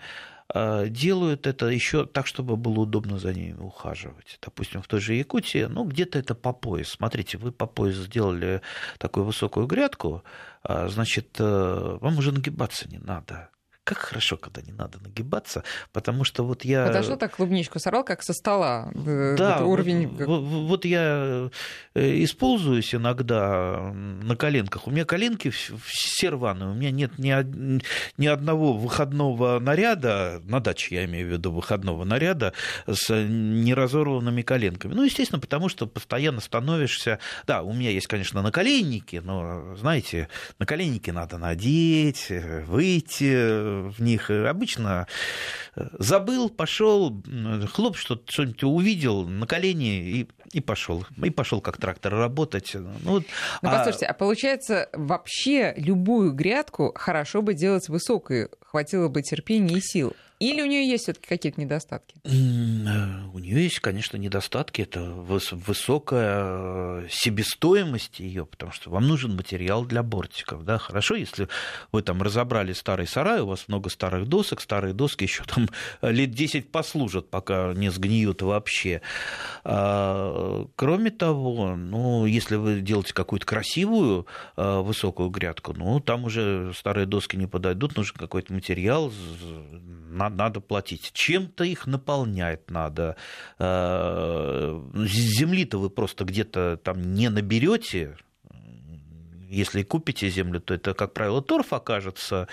[0.50, 4.40] а, делают это еще так, чтобы было удобно за ними ухаживать.
[4.42, 6.90] Допустим, в той же Якутии, ну, где-то это по пояс.
[6.90, 8.62] Смотрите, вы по пояс сделали
[8.98, 10.24] такую высокую грядку,
[10.64, 13.50] значит, э, вам уже нагибаться не надо
[13.96, 16.86] как хорошо, когда не надо нагибаться, потому что вот я...
[16.86, 18.90] Подошел так клубничку сорвал, как со стола.
[18.94, 20.08] Да, вот уровень...
[20.08, 21.50] Вот, вот я
[21.94, 24.88] э, используюсь иногда на коленках.
[24.88, 27.82] У меня коленки все рваные, у меня нет ни,
[28.18, 32.54] ни одного выходного наряда, на даче я имею в виду выходного наряда,
[32.88, 34.94] с неразорванными коленками.
[34.94, 37.20] Ну, естественно, потому что постоянно становишься...
[37.46, 45.08] Да, у меня есть, конечно, наколенники, но, знаете, наколенники надо надеть, выйти, в них обычно
[45.76, 47.24] э, забыл, пошел,
[47.72, 51.06] хлоп, что что-нибудь увидел на колени и, и пошел.
[51.24, 52.72] И пошел как трактор работать.
[52.74, 53.24] Ну, ну
[53.62, 53.78] а...
[53.78, 60.16] послушайте, а получается, вообще любую грядку хорошо бы делать высокой, хватило бы терпения и сил.
[60.42, 62.16] Или у нее есть все-таки какие-то недостатки?
[62.24, 64.82] Э, у нее есть, конечно, недостатки.
[64.82, 70.66] Это высокая э, себестоимость ее, потому что вам нужен материал для бортиков.
[70.66, 70.80] Да?
[70.80, 71.48] Хорошо, если
[71.92, 75.70] вы там разобрали старый сарай, у вас много старых досок, старые доски еще там
[76.02, 79.04] лет 10 послужат, пока не сгниют вообще.
[79.64, 84.26] А, кроме того, ну, если вы делаете какую-то красивую
[84.58, 89.14] э, высокую грядку, ну, там уже старые доски не подойдут, нужен какой-то материал,
[90.32, 91.12] надо платить.
[91.14, 93.16] Чем-то их наполнять надо.
[93.60, 98.18] Э, земли-то вы просто где-то там не наберете,
[99.52, 102.48] если купите землю, то это, как правило, торф окажется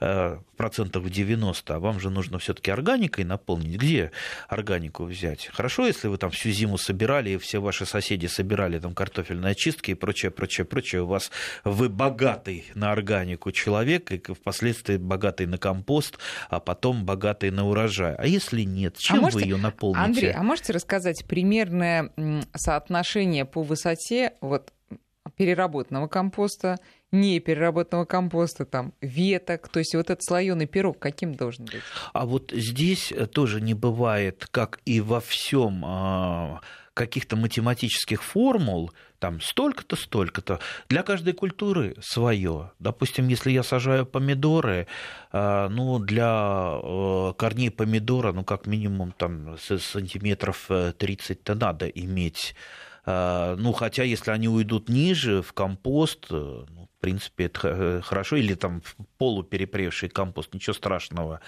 [0.00, 3.76] э, процентов в 90, а вам же нужно все-таки органикой наполнить.
[3.76, 4.12] Где
[4.48, 5.50] органику взять?
[5.52, 9.90] Хорошо, если вы там всю зиму собирали, и все ваши соседи собирали там картофельные очистки
[9.90, 11.02] и прочее, прочее, прочее.
[11.02, 11.30] У вас
[11.64, 18.14] вы богатый на органику человек, и впоследствии богатый на компост, а потом богатый на урожай.
[18.14, 20.04] А если нет, чем а можете, вы ее наполните?
[20.04, 22.12] Андрей, а можете рассказать примерное
[22.54, 24.73] соотношение по высоте вот
[25.36, 26.78] переработанного компоста,
[27.12, 31.82] непереработанного компоста, там, веток, то есть вот этот слоеный пирог каким должен быть?
[32.12, 36.60] А вот здесь тоже не бывает, как и во всем а,
[36.94, 40.60] каких-то математических формул, там столько-то, столько-то.
[40.88, 42.72] Для каждой культуры свое.
[42.78, 44.86] Допустим, если я сажаю помидоры,
[45.32, 52.54] а, ну, для э, корней помидора, ну, как минимум, там, сантиметров 30-то э, надо иметь
[53.06, 56.34] ну, хотя, если они уйдут ниже, в компост, э,
[56.68, 58.36] ну, в принципе, это э, хорошо.
[58.36, 61.40] Или там в полуперепревший компост, ничего страшного.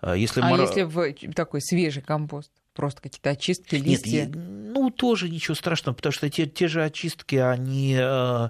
[0.00, 0.60] А если, а мор...
[0.60, 2.50] если в такой свежий компост?
[2.74, 4.26] Просто какие-то очистки, листья?
[4.26, 8.48] Нет, ну, тоже ничего страшного, потому что те, те же очистки, они э,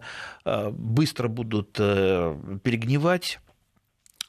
[0.73, 3.39] быстро будут перегнивать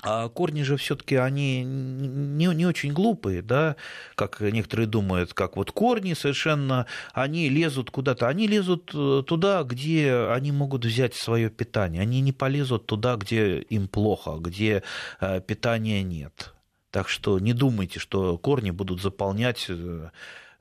[0.03, 3.75] а корни же все-таки они не, не очень глупые, да,
[4.15, 10.27] как некоторые думают, как вот корни совершенно, они лезут куда-то, они лезут э, туда, где
[10.31, 14.83] они могут взять свое питание, они не полезут туда, где им плохо, где
[15.19, 16.53] э, питания нет.
[16.89, 20.09] Так что не думайте, что корни будут заполнять э,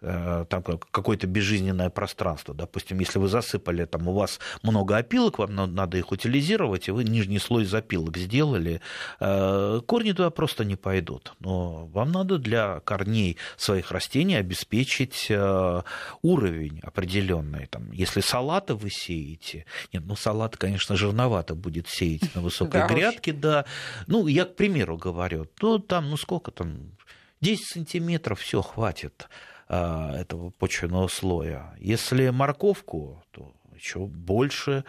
[0.00, 2.54] там какое-то безжизненное пространство.
[2.54, 7.04] Допустим, если вы засыпали, там у вас много опилок, вам надо их утилизировать, и вы
[7.04, 8.80] нижний слой запилок сделали,
[9.20, 11.34] э, корни туда просто не пойдут.
[11.40, 15.82] Но вам надо для корней своих растений обеспечить э,
[16.22, 17.66] уровень определенный.
[17.66, 23.32] Там, если салаты вы сеете, нет, ну салат, конечно, жирновато будет сеять на высокой грядке,
[23.32, 23.64] да.
[24.06, 26.92] Ну, я к примеру говорю, то там, ну сколько там,
[27.40, 29.28] 10 сантиметров, все хватит.
[29.72, 31.76] А, этого почвенного слоя.
[31.78, 34.84] Если морковку, то еще больше.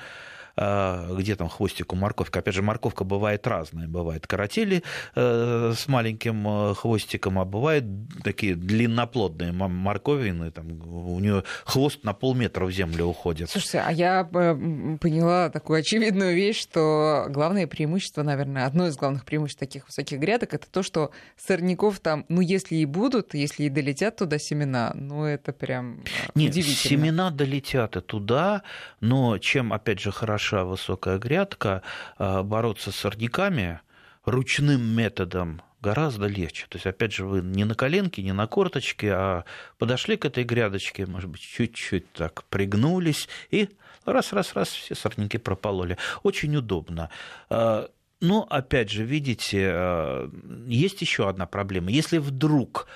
[0.63, 2.37] А, где там хвостик у морковки.
[2.37, 3.87] Опять же, морковка бывает разная.
[3.87, 4.83] Бывает каратели
[5.15, 7.83] э, с маленьким э, хвостиком, а бывают
[8.23, 10.51] такие длинноплодные морковины.
[10.51, 13.49] Там, у нее хвост на полметра в землю уходит.
[13.49, 19.25] Слушайте, а я э, поняла такую очевидную вещь, что главное преимущество, наверное, одно из главных
[19.25, 23.69] преимуществ таких высоких грядок, это то, что сорняков там, ну, если и будут, если и
[23.69, 26.03] долетят туда семена, ну, это прям
[26.35, 26.75] Нет, удивительно.
[26.75, 28.61] семена долетят и туда,
[28.99, 31.81] но чем, опять же, хорошо хороша высокая грядка,
[32.17, 33.79] а, бороться с сорняками
[34.25, 36.65] ручным методом гораздо легче.
[36.69, 39.45] То есть, опять же, вы не на коленке, не на корточке, а
[39.79, 43.69] подошли к этой грядочке, может быть, чуть-чуть так пригнулись, и
[44.05, 45.97] раз-раз-раз все сорняки пропололи.
[46.23, 47.09] Очень удобно.
[47.49, 50.29] А, но, опять же, видите, а,
[50.67, 51.91] есть еще одна проблема.
[51.91, 52.87] Если вдруг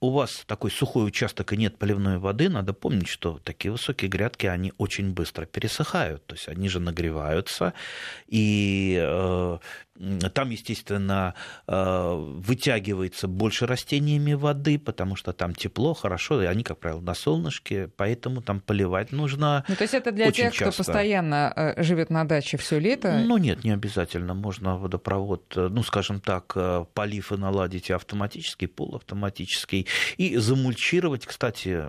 [0.00, 4.46] у вас такой сухой участок и нет поливной воды, надо помнить, что такие высокие грядки,
[4.46, 7.72] они очень быстро пересыхают, то есть они же нагреваются,
[8.26, 9.58] и э,
[10.34, 11.34] там, естественно,
[11.68, 17.14] э, вытягивается больше растениями воды, потому что там тепло, хорошо, и они, как правило, на
[17.14, 19.64] солнышке, поэтому там поливать нужно.
[19.68, 20.70] Ну, то есть это для тех, часто.
[20.70, 23.22] кто постоянно э, живет на даче все лето?
[23.24, 24.34] Ну, нет, не обязательно.
[24.34, 26.56] Можно водопровод, э, ну, скажем так,
[26.94, 31.24] полив и наладить автоматический, полуавтоматический, и замульчировать.
[31.24, 31.84] Кстати,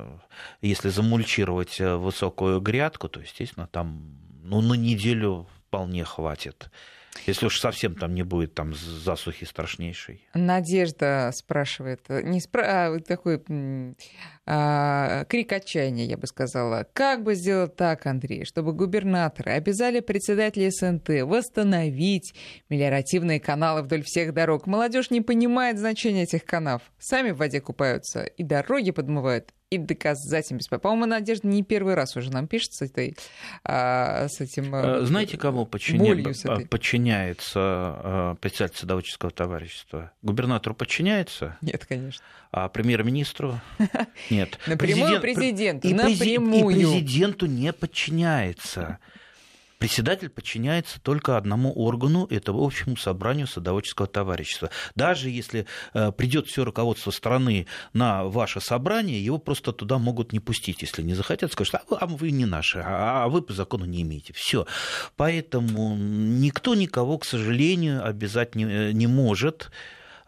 [0.61, 6.69] если замульчировать высокую грядку, то, естественно, там ну, на неделю вполне хватит.
[7.25, 10.27] Если уж совсем там не будет там засухи страшнейшей.
[10.33, 12.93] Надежда спрашивает, не спра...
[12.93, 13.41] а, такой
[14.45, 16.85] а, крик отчаяния, я бы сказала.
[16.93, 22.35] Как бы сделать так, Андрей, чтобы губернаторы обязали председателей СНТ восстановить
[22.69, 24.67] мелиоративные каналы вдоль всех дорог?
[24.67, 26.83] Молодежь не понимает значения этих канав.
[26.99, 30.81] Сами в воде купаются и дороги подмывают и доказать им бесполезно.
[30.81, 33.15] По-моему, Надежда не первый раз уже нам пишет с, этой,
[33.63, 36.33] а, с этим а, Знаете, кому подчиня...
[36.69, 40.11] подчиняется а, председатель садоводческого товарищества?
[40.21, 41.57] Губернатору подчиняется?
[41.61, 42.23] Нет, конечно.
[42.51, 43.59] А премьер-министру?
[44.29, 44.59] Нет.
[44.65, 45.87] Напрямую президенту.
[45.87, 48.99] И президенту не подчиняется.
[49.79, 54.69] Председатель подчиняется только одному органу, это общему собранию садоводческого товарищества.
[54.95, 60.39] Даже если э, придет все руководство страны на ваше собрание, его просто туда могут не
[60.39, 63.85] пустить, если не захотят, скажут, а вы, а не наши, а, а вы по закону
[63.85, 64.33] не имеете.
[64.33, 64.65] Все.
[65.15, 69.71] Поэтому никто никого, к сожалению, обязать не, э, может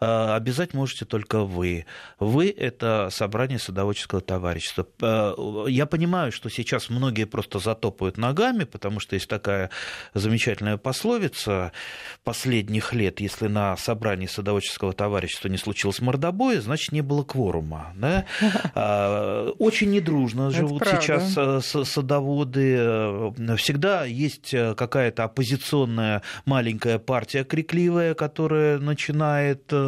[0.00, 1.86] обязать можете только вы.
[2.18, 4.86] Вы– это собрание садоводческого товарищества.
[5.00, 5.34] Э,
[5.68, 9.70] я понимаю, что сейчас многие просто затопают ногами, потому что есть такая
[10.14, 11.72] замечательная пословица
[12.24, 17.92] последних лет, если на собрании садоводческого товарищества не случилось мордобоя, значит, не было кворума.
[17.96, 18.24] Да?
[18.74, 21.34] А, очень недружно живут сейчас
[21.88, 23.32] садоводы.
[23.56, 29.87] Всегда есть какая-то оппозиционная маленькая партия крикливая, которая начинает э,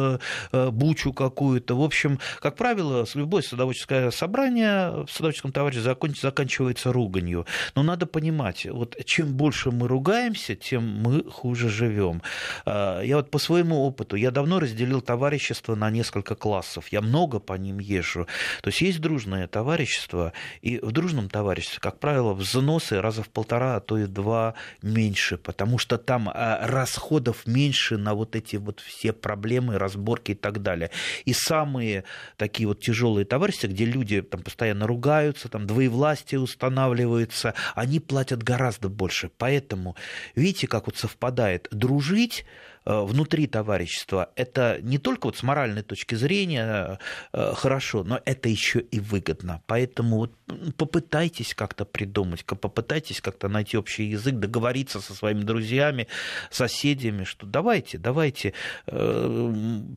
[0.51, 1.75] бучу какую-то.
[1.75, 7.45] В общем, как правило, любое садоводческое собрание в садоводческом товариществе заканчивается руганью.
[7.75, 12.21] Но надо понимать, вот чем больше мы ругаемся, тем мы хуже живем.
[12.65, 16.87] Э, я вот по своему опыту, я давно разделил товарищество на несколько классов.
[16.91, 18.27] Я много по ним езжу.
[18.61, 23.75] То есть есть дружное товарищество, и в дружном товариществе, как правило, взносы раза в полтора,
[23.75, 29.13] а то и два меньше, потому что там расходов меньше на вот эти вот все
[29.13, 30.89] проблемы, разборки и так далее.
[31.25, 32.03] И самые
[32.37, 38.89] такие вот тяжелые товарищества, где люди там постоянно ругаются, там двоевластие устанавливается, они платят гораздо
[38.89, 39.29] больше.
[39.37, 39.95] Поэтому
[40.35, 42.45] видите, как вот совпадает дружить
[42.85, 46.99] внутри товарищества, это не только вот с моральной точки зрения
[47.31, 49.61] э, хорошо, но это еще и выгодно.
[49.67, 50.33] Поэтому вот
[50.77, 56.07] попытайтесь как-то придумать, попытайтесь как-то найти общий язык, договориться со своими друзьями,
[56.49, 58.53] соседями, что давайте, давайте
[58.87, 59.53] э,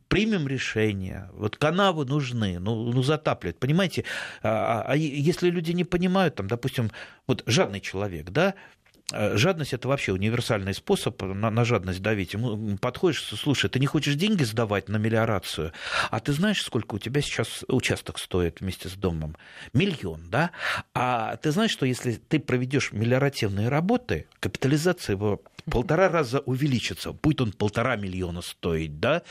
[0.09, 1.31] примем решение.
[1.33, 3.59] Вот канавы нужны, ну, ну затапливать.
[3.59, 4.05] Понимаете,
[4.43, 6.91] а, а, а если люди не понимают, там, допустим,
[7.27, 12.33] вот жадный человек, да, Э, жадность это вообще универсальный способ на, на жадность давить.
[12.33, 15.73] Ему подходишь, слушай, ты не хочешь деньги сдавать на мелиорацию,
[16.11, 19.37] а ты знаешь, сколько у тебя сейчас участок стоит вместе с домом?
[19.73, 20.51] Миллион, да?
[20.95, 27.41] А ты знаешь, что если ты проведешь мелиоративные работы, капитализация его полтора раза увеличится, будет
[27.41, 29.23] он полтора миллиона стоить, да?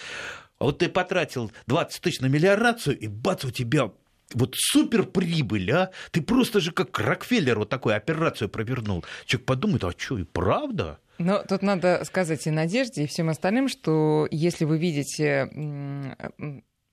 [0.59, 3.91] А вот ты потратил 20 тысяч на мелиорацию, и бац, у тебя
[4.33, 5.91] вот супер прибыль, а?
[6.11, 9.03] Ты просто же как Рокфеллер вот такую операцию провернул.
[9.25, 10.99] Человек подумает, а что, и правда?
[11.19, 15.49] Но тут надо сказать и Надежде, и всем остальным, что если вы видите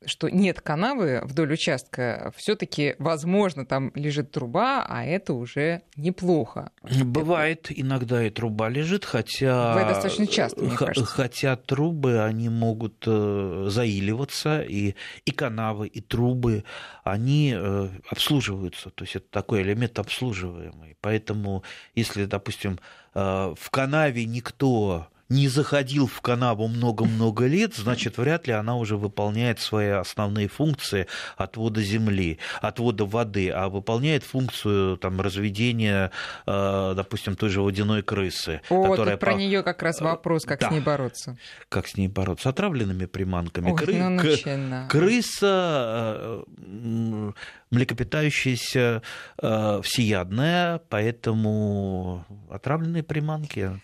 [0.07, 6.73] что нет канавы вдоль участка, все-таки, возможно, там лежит труба, а это уже неплохо.
[6.83, 7.81] Бывает, это...
[7.81, 9.75] иногда и труба лежит, хотя...
[9.75, 11.05] Бывает достаточно часто, мне кажется.
[11.05, 14.95] Хотя трубы, они могут э, заиливаться, и,
[15.25, 16.65] и канавы, и трубы,
[17.05, 18.91] они э, обслуживаются.
[18.91, 20.97] То есть это такой элемент обслуживаемый.
[21.01, 21.63] Поэтому,
[21.95, 22.79] если, допустим,
[23.15, 28.97] э, в канаве никто не заходил в канаву много-много лет, значит, вряд ли она уже
[28.97, 31.07] выполняет свои основные функции
[31.37, 36.11] отвода земли, отвода воды, а выполняет функцию там, разведения,
[36.47, 38.61] э, допустим, той же водяной крысы.
[38.69, 40.69] О, которая про нее как раз вопрос, как да.
[40.69, 41.39] с ней бороться.
[41.69, 42.49] Как с ней бороться?
[42.49, 43.71] Отравленными приманками.
[43.71, 43.95] Ой, Кры...
[43.95, 47.33] ну, Крыса э,
[47.71, 49.03] млекопитающаяся
[49.41, 53.81] э, всеядная, поэтому отравленные приманки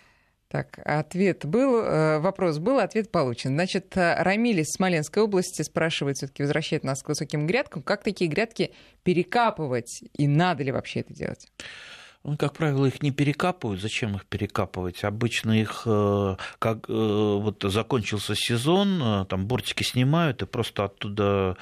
[0.49, 3.55] так, ответ был, э, вопрос был, ответ получен.
[3.55, 8.29] Значит, э, Рамиль из Смоленской области спрашивает, все-таки возвращает нас к высоким грядкам, как такие
[8.29, 8.71] грядки
[9.03, 11.47] перекапывать и надо ли вообще это делать?
[12.23, 13.81] Ну, как правило, их не перекапывают.
[13.81, 15.03] Зачем их перекапывать?
[15.03, 21.57] Обычно их, э, как вот закончился сезон, там бортики снимают и просто оттуда,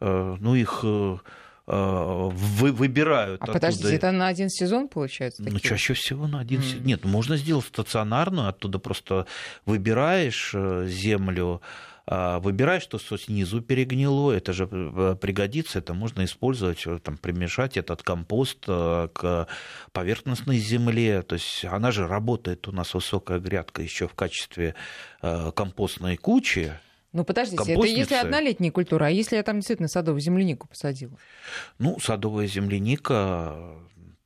[0.00, 0.84] ну, их
[1.66, 3.40] вы, выбирают.
[3.42, 5.42] А подождите, это на один сезон получается?
[5.42, 5.60] Ну, такие?
[5.62, 6.64] Ну, чаще всего на один mm.
[6.64, 6.82] сезон.
[6.84, 9.26] Нет, можно сделать стационарную, оттуда просто
[9.64, 11.62] выбираешь э, землю,
[12.06, 18.02] а, выбираешь, что снизу перегнило, это же э, пригодится, это можно использовать, там, примешать этот
[18.02, 19.48] компост к
[19.92, 24.74] поверхностной земле, то есть она же работает у нас высокая грядка еще в качестве
[25.22, 26.74] компостной кучи,
[27.14, 31.16] ну, подождите, это если однолетняя культура, а если я там действительно садовую землянику посадила?
[31.78, 33.78] Ну, садовая земляника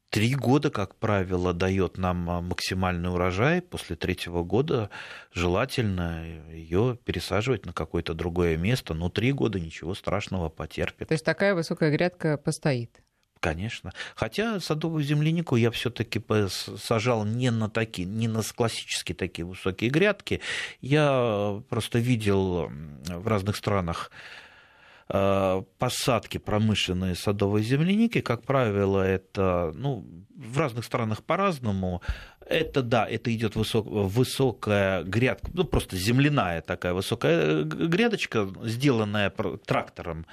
[0.08, 3.60] три года, как правило, дает нам а, максимальный урожай.
[3.60, 4.88] После третьего года
[5.34, 8.94] желательно ее пересаживать на какое-то другое место.
[8.94, 11.08] Но три года ничего страшного потерпит.
[11.08, 13.02] То есть такая высокая грядка постоит?
[13.40, 13.92] Конечно.
[14.14, 20.40] Хотя садовую землянику я все-таки сажал не на такие, не на классические такие высокие грядки.
[20.80, 22.70] Я просто видел
[23.06, 24.10] в разных странах
[25.08, 30.04] э, посадки промышленной садовой земляники, как правило, это ну,
[30.36, 32.02] в разных странах по-разному.
[32.46, 39.30] Это да, это идет высок, высокая грядка, ну просто земляная такая высокая э, грядочка, сделанная
[39.30, 40.26] трактором.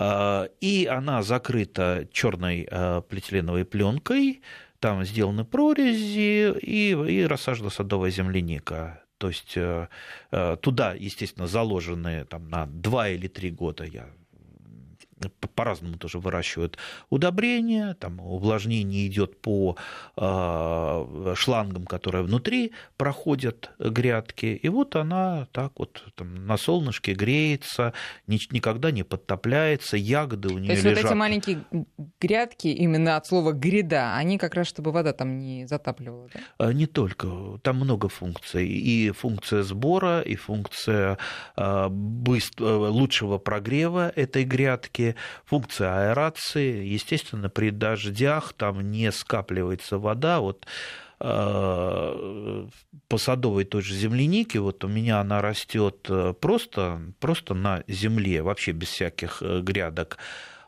[0.00, 4.42] А, и она закрыта черной а, полиэтиленовой пленкой,
[4.78, 9.02] там сделаны прорези и, и рассажена садовая земляника.
[9.18, 9.58] То есть
[10.62, 14.06] туда, естественно, заложены там, на 2 или 3 года, я
[15.54, 16.78] по-разному тоже выращивают
[17.10, 19.76] удобрения, там увлажнение идет по
[20.16, 27.92] э, шлангам, которые внутри проходят грядки, и вот она так вот там, на солнышке греется,
[28.26, 30.82] ни, никогда не подтопляется, ягоды у нее лежат.
[30.82, 31.64] То есть вот эти маленькие
[32.20, 36.40] грядки, именно от слова гряда, они как раз, чтобы вода там не затапливала, да?
[36.58, 41.18] А, не только, там много функций, и функция сбора, и функция
[41.56, 42.64] э, быстр...
[42.64, 45.07] лучшего прогрева этой грядки,
[45.44, 46.84] функция аэрации.
[46.84, 50.40] Естественно, при дождях там не скапливается вода.
[50.40, 50.66] Вот
[51.20, 52.66] э,
[53.08, 58.42] по садовой той же земляники, вот у меня она растет э, просто, просто на земле,
[58.42, 60.18] вообще без всяких э, грядок.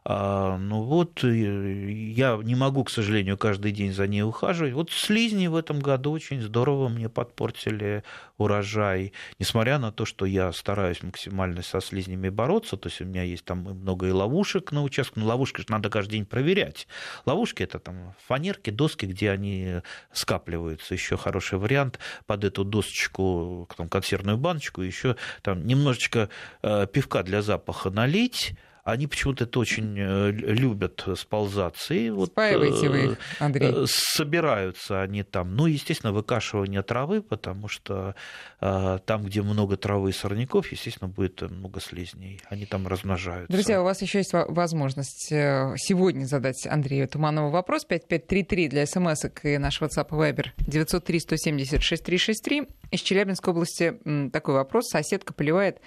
[0.02, 4.72] А, ну вот, я не могу, к сожалению, каждый день за ней ухаживать.
[4.72, 8.02] Вот слизни в этом году очень здорово мне подпортили
[8.38, 9.12] урожай.
[9.38, 13.44] Несмотря на то, что я стараюсь максимально со слизнями бороться, то есть у меня есть
[13.44, 16.88] там много и ловушек на участке, но ловушки же надо каждый день проверять.
[17.26, 19.82] Ловушки это там фанерки, доски, где они
[20.12, 20.94] скапливаются.
[20.94, 26.30] Еще хороший вариант под эту досочку, там, консервную баночку, еще там немножечко
[26.62, 31.94] э, пивка для запаха налить, они почему-то это очень э, любят сползаться.
[31.94, 33.72] И вот Спаиваете вы их, э, Андрей.
[33.72, 35.54] Э, собираются они там.
[35.54, 38.14] Ну, естественно, выкашивание травы, потому что
[38.58, 42.40] там, где много травы и сорняков, естественно, будет много слизней.
[42.48, 43.50] Они там размножаются.
[43.50, 47.84] Друзья, у вас еще есть возможность сегодня задать Андрею Туманову вопрос.
[47.84, 52.68] 5533 для смс и наш WhatsApp Viber 903 170 6363.
[52.90, 53.98] Из Челябинской области
[54.30, 54.88] такой вопрос.
[54.88, 55.80] Соседка поливает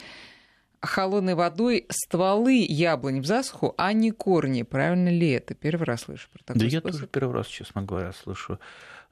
[0.84, 4.63] холодной водой стволы яблонь в засуху, а не корни.
[4.63, 5.55] Правильно ли это?
[5.55, 6.86] Первый раз слышу про такой Да способ.
[6.86, 8.59] я тоже первый раз, честно говоря, слышу.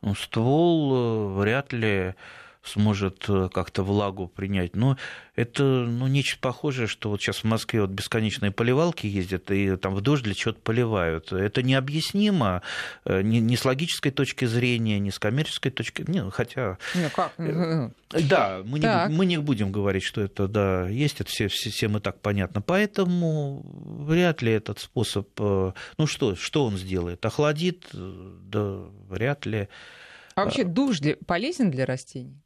[0.01, 2.15] Ну, ствол э, вряд ли
[2.63, 4.75] сможет э, как-то влагу принять.
[4.75, 4.97] Но
[5.35, 9.95] это ну, нечто похожее, что вот сейчас в Москве вот бесконечные поливалки ездят, и там
[9.95, 11.31] в дождь для чего-то поливают.
[11.31, 12.61] Это необъяснимо
[13.05, 16.29] э, ни, ни с логической точки зрения, ни с коммерческой точки зрения.
[16.29, 16.77] Хотя...
[16.93, 17.33] Ну, как?
[17.39, 17.89] Э,
[18.29, 21.97] да, мы не, мы не будем говорить, что это да, есть, это все, все, всем
[21.97, 22.61] и так понятно.
[22.61, 23.65] Поэтому
[24.05, 25.27] вряд ли этот способ...
[25.39, 27.25] Ну что, что он сделает?
[27.25, 27.87] Охладит?
[27.93, 29.67] Да, вряд ли.
[30.35, 32.41] А вообще душ полезен для растений?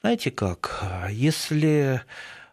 [0.00, 2.02] Знаете как, если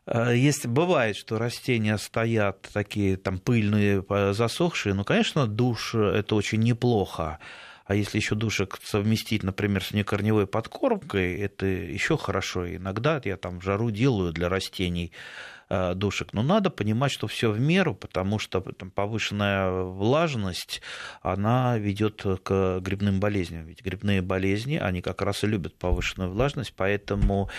[0.08, 7.40] если бывает, что растения стоят такие там пыльные, засохшие, ну, конечно, душ это очень неплохо.
[7.86, 12.68] А если еще душек совместить, например, с некорневой подкормкой, это еще хорошо.
[12.76, 16.34] Иногда я там жару делаю для растений Э, душек.
[16.34, 20.82] Но надо понимать, что все в меру, потому что там, повышенная влажность,
[21.22, 23.66] она ведет к грибным болезням.
[23.66, 27.50] Ведь грибные болезни, они как раз и любят повышенную влажность, поэтому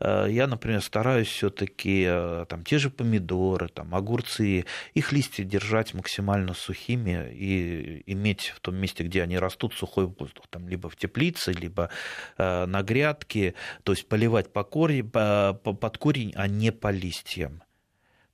[0.00, 5.94] э, я, например, стараюсь все-таки э, там те же помидоры, там огурцы, их листья держать
[5.94, 10.96] максимально сухими и иметь в том месте, где они растут, сухой воздух, там либо в
[10.96, 11.90] теплице, либо
[12.38, 17.53] на грядке, то есть поливать по корень, под корень, а не по листьям.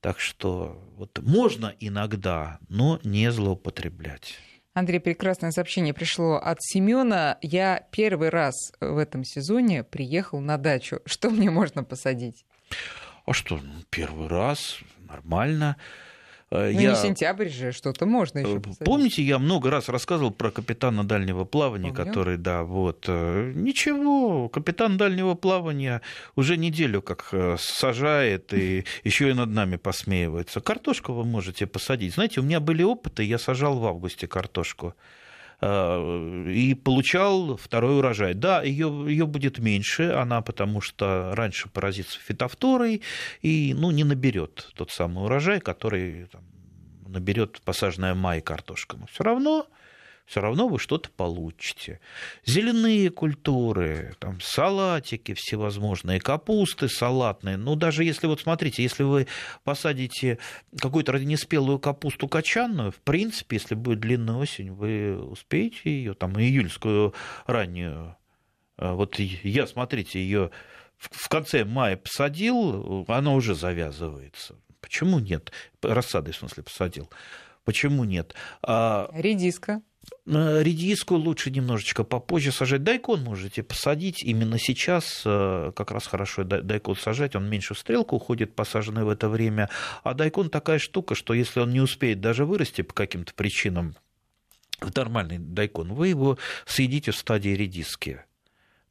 [0.01, 4.39] Так что вот можно иногда, но не злоупотреблять.
[4.73, 7.39] Андрей, прекрасное сообщение пришло от Семена.
[7.43, 11.01] Я первый раз в этом сезоне приехал на дачу.
[11.05, 12.47] Что мне можно посадить?
[13.27, 15.77] А что, ну, первый раз, нормально.
[16.53, 16.91] Э, ну, я...
[16.91, 18.59] не сентябрь же, что-то можно еще.
[18.59, 18.85] Посадить.
[18.85, 22.05] Помните, я много раз рассказывал про капитана дальнего плавания, Помню.
[22.05, 23.05] который, да, вот.
[23.07, 26.03] Э, ничего, капитан дальнего плавания
[26.35, 30.61] уже неделю как э, сажает и еще и над нами посмеивается.
[30.61, 32.15] Картошку вы можете посадить.
[32.15, 34.95] Знаете, у меня были опыты, я сажал в августе картошку
[35.63, 38.33] и получал второй урожай.
[38.33, 43.03] Да, ее, ее будет меньше, она потому что раньше поразится фитофторой
[43.43, 46.29] и ну, не наберет тот самый урожай, который
[47.07, 48.97] наберет посаженная май картошка.
[48.97, 49.67] Но все равно
[50.31, 51.99] все равно вы что-то получите.
[52.47, 57.57] Зеленые культуры, там, салатики всевозможные, капусты салатные.
[57.57, 59.27] Ну, даже если, вот смотрите, если вы
[59.65, 60.39] посадите
[60.79, 67.13] какую-то неспелую капусту качанную, в принципе, если будет длинная осень, вы успеете ее, там, июльскую
[67.47, 68.17] раннюю.
[68.77, 70.53] А вот я, смотрите, ее
[70.97, 74.55] в конце мая посадил, она уже завязывается.
[74.81, 75.51] Почему нет?
[75.83, 77.11] Рассады, в смысле, посадил.
[77.65, 78.37] Почему нет?
[78.63, 79.11] А...
[79.13, 79.83] Редиска.
[80.27, 82.85] Редиску лучше немножечко попозже сажать.
[82.85, 84.23] Дайкон можете посадить.
[84.23, 87.35] Именно сейчас э, как раз хорошо дайкон сажать.
[87.35, 89.69] Он меньше в стрелку уходит, посаженный в это время.
[90.05, 93.97] А дайкон такая штука, что если он не успеет даже вырасти по каким-то причинам,
[94.95, 98.21] нормальный дайкон, вы его съедите в стадии редиски.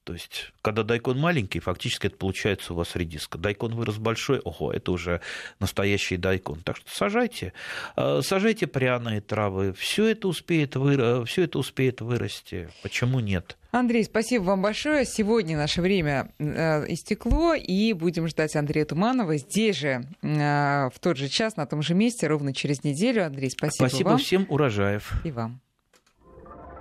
[0.04, 3.38] То есть, когда дайкон маленький, фактически это получается у вас редиска.
[3.38, 5.22] Дайкон вырос большой, ого, это уже
[5.60, 6.62] настоящий дайкон.
[6.62, 7.54] Так что сажайте,
[7.96, 11.26] э, сажайте пряные травы, все это успеет, вы...
[11.26, 12.70] все это успеет вырасти.
[12.82, 13.58] Почему нет?
[13.72, 15.06] Андрей, спасибо вам большое.
[15.06, 21.18] Сегодня наше время э, истекло, и будем ждать Андрея Туманова здесь же, э, в тот
[21.18, 23.26] же час, на том же месте, ровно через неделю.
[23.26, 24.20] Андрей, спасибо, спасибо вам.
[24.20, 25.14] Спасибо всем, урожаев.
[25.24, 25.62] И вам.